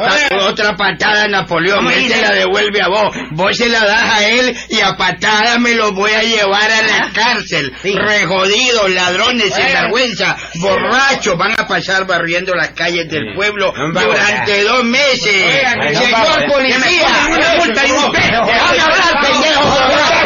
otra 0.47 0.77
patada 0.77 1.25
a 1.25 1.29
Napoleón. 1.29 1.79
¿Cómo 1.79 1.90
Él 1.90 2.09
se 2.09 2.21
la 2.21 2.33
devuelve 2.33 2.83
a 2.83 2.88
vos. 2.88 3.14
Vos 3.33 3.57
se 3.57 3.69
la 3.69 3.81
das 3.85 4.03
a 4.14 4.29
él 4.29 4.57
y 4.69 4.81
a 4.81 4.97
patada 4.97 5.59
me 5.59 5.69
lo 5.74 5.92
voy 5.92 6.12
a 6.12 6.22
llevar 6.22 6.70
a 6.70 6.83
la 6.83 7.11
cárcel. 7.12 7.72
Sí. 7.83 7.94
Rejodidos, 7.96 8.90
ladrones, 8.90 9.52
sin 9.54 9.64
vergüenza, 9.66 10.37
borrachos. 10.56 11.37
Van 11.38 11.52
a 11.59 11.66
pasar 11.66 12.06
barriendo 12.06 12.54
las 12.54 12.70
calles 12.70 13.09
del 13.09 13.35
pueblo 13.35 13.72
durante 13.92 14.62
dos 14.64 14.85
meses. 14.85 15.62
Señor 15.98 16.40
me 16.40 16.52
policía. 16.52 16.78
pongan 17.02 17.33
una 17.38 17.54
multa 17.64 17.83
de 17.83 17.92
un 17.92 18.12
peso. 18.12 18.44
Déjame 18.46 18.80
hablar, 18.80 19.20
pendejo. 19.22 19.62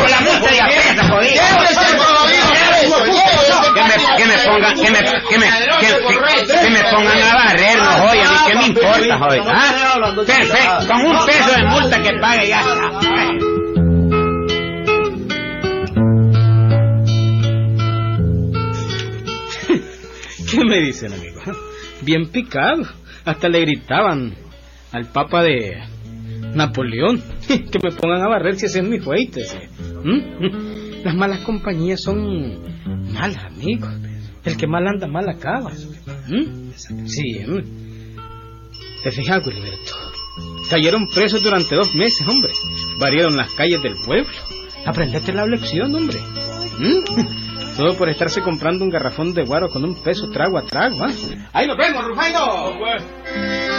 Con 0.01 0.11
la 0.11 0.21
multa 0.21 0.51
de 0.51 0.61
a 0.61 0.67
peso. 0.67 0.85
Que 3.75 4.25
me, 4.25 4.27
me 4.27 4.39
pongan, 4.45 4.75
que 4.77 4.91
me, 4.91 4.99
que 4.99 5.39
me, 5.39 5.47
que, 5.81 5.87
que- 5.87 6.61
que 6.61 6.71
me 6.71 6.85
pongan 6.85 7.23
a 7.23 7.35
barrernos, 7.35 8.01
oye, 8.11 8.23
a 8.23 8.29
mí 8.31 8.37
qué 8.47 8.55
me 8.57 8.67
importa, 8.67 9.19
joder. 9.19 9.43
¿Ah? 9.47 9.97
Perfecto, 10.27 10.87
con 10.89 11.07
un 11.07 11.27
peso 11.27 11.51
de 11.57 11.65
multa 11.65 12.03
que 12.03 12.13
pague 12.21 12.49
ya 12.49 12.61
está. 12.61 13.54
¿Qué 20.55 20.65
me 20.69 20.81
dicen, 20.81 21.13
amigo? 21.13 21.41
Bien 22.03 22.29
picado. 22.29 22.85
Hasta 23.25 23.49
le 23.49 23.61
gritaban 23.61 24.35
al 24.93 25.07
papa 25.07 25.43
de 25.43 25.83
Napoleón 26.55 27.23
que 27.49 27.79
me 27.83 27.91
pongan 27.91 28.23
a 28.23 28.29
barrer 28.29 28.57
si 28.57 28.67
ese 28.67 28.81
es 28.81 28.85
mi 28.87 28.99
ese. 28.99 29.69
¿Mm? 30.05 31.03
Las 31.05 31.15
malas 31.15 31.41
compañías 31.41 32.01
son 32.03 32.63
malas, 33.13 33.45
amigos. 33.45 33.91
El 34.45 34.57
que 34.57 34.67
mal 34.67 34.87
anda, 34.87 35.07
mal 35.07 35.29
acaba. 35.29 35.71
¿Mm? 36.29 36.71
Sí. 37.07 37.41
¿Te 39.03 39.11
fijas, 39.11 39.47
Wilberto? 39.47 39.93
Cayeron 40.71 41.09
presos 41.09 41.43
durante 41.43 41.75
dos 41.75 41.95
meses, 41.95 42.27
hombre. 42.27 42.53
Varieron 42.99 43.37
las 43.37 43.51
calles 43.53 43.83
del 43.83 43.95
pueblo. 44.05 44.31
Aprendete 44.87 45.33
la 45.33 45.47
lección, 45.47 45.95
hombre. 45.95 46.21
¿Mm? 46.79 47.44
Todo 47.77 47.97
por 47.97 48.09
estarse 48.09 48.41
comprando 48.43 48.85
un 48.85 48.91
garrafón 48.91 49.35
de 49.35 49.45
guaro 49.45 49.69
con 49.69 49.85
un 49.85 50.01
peso 50.03 50.29
trago 50.31 50.59
a 50.59 50.63
trago, 50.63 51.05
¿ah? 51.05 51.11
Ahí 51.53 51.67
nos 51.67 51.77
vemos, 51.77 52.05
Rufaino. 52.05 53.74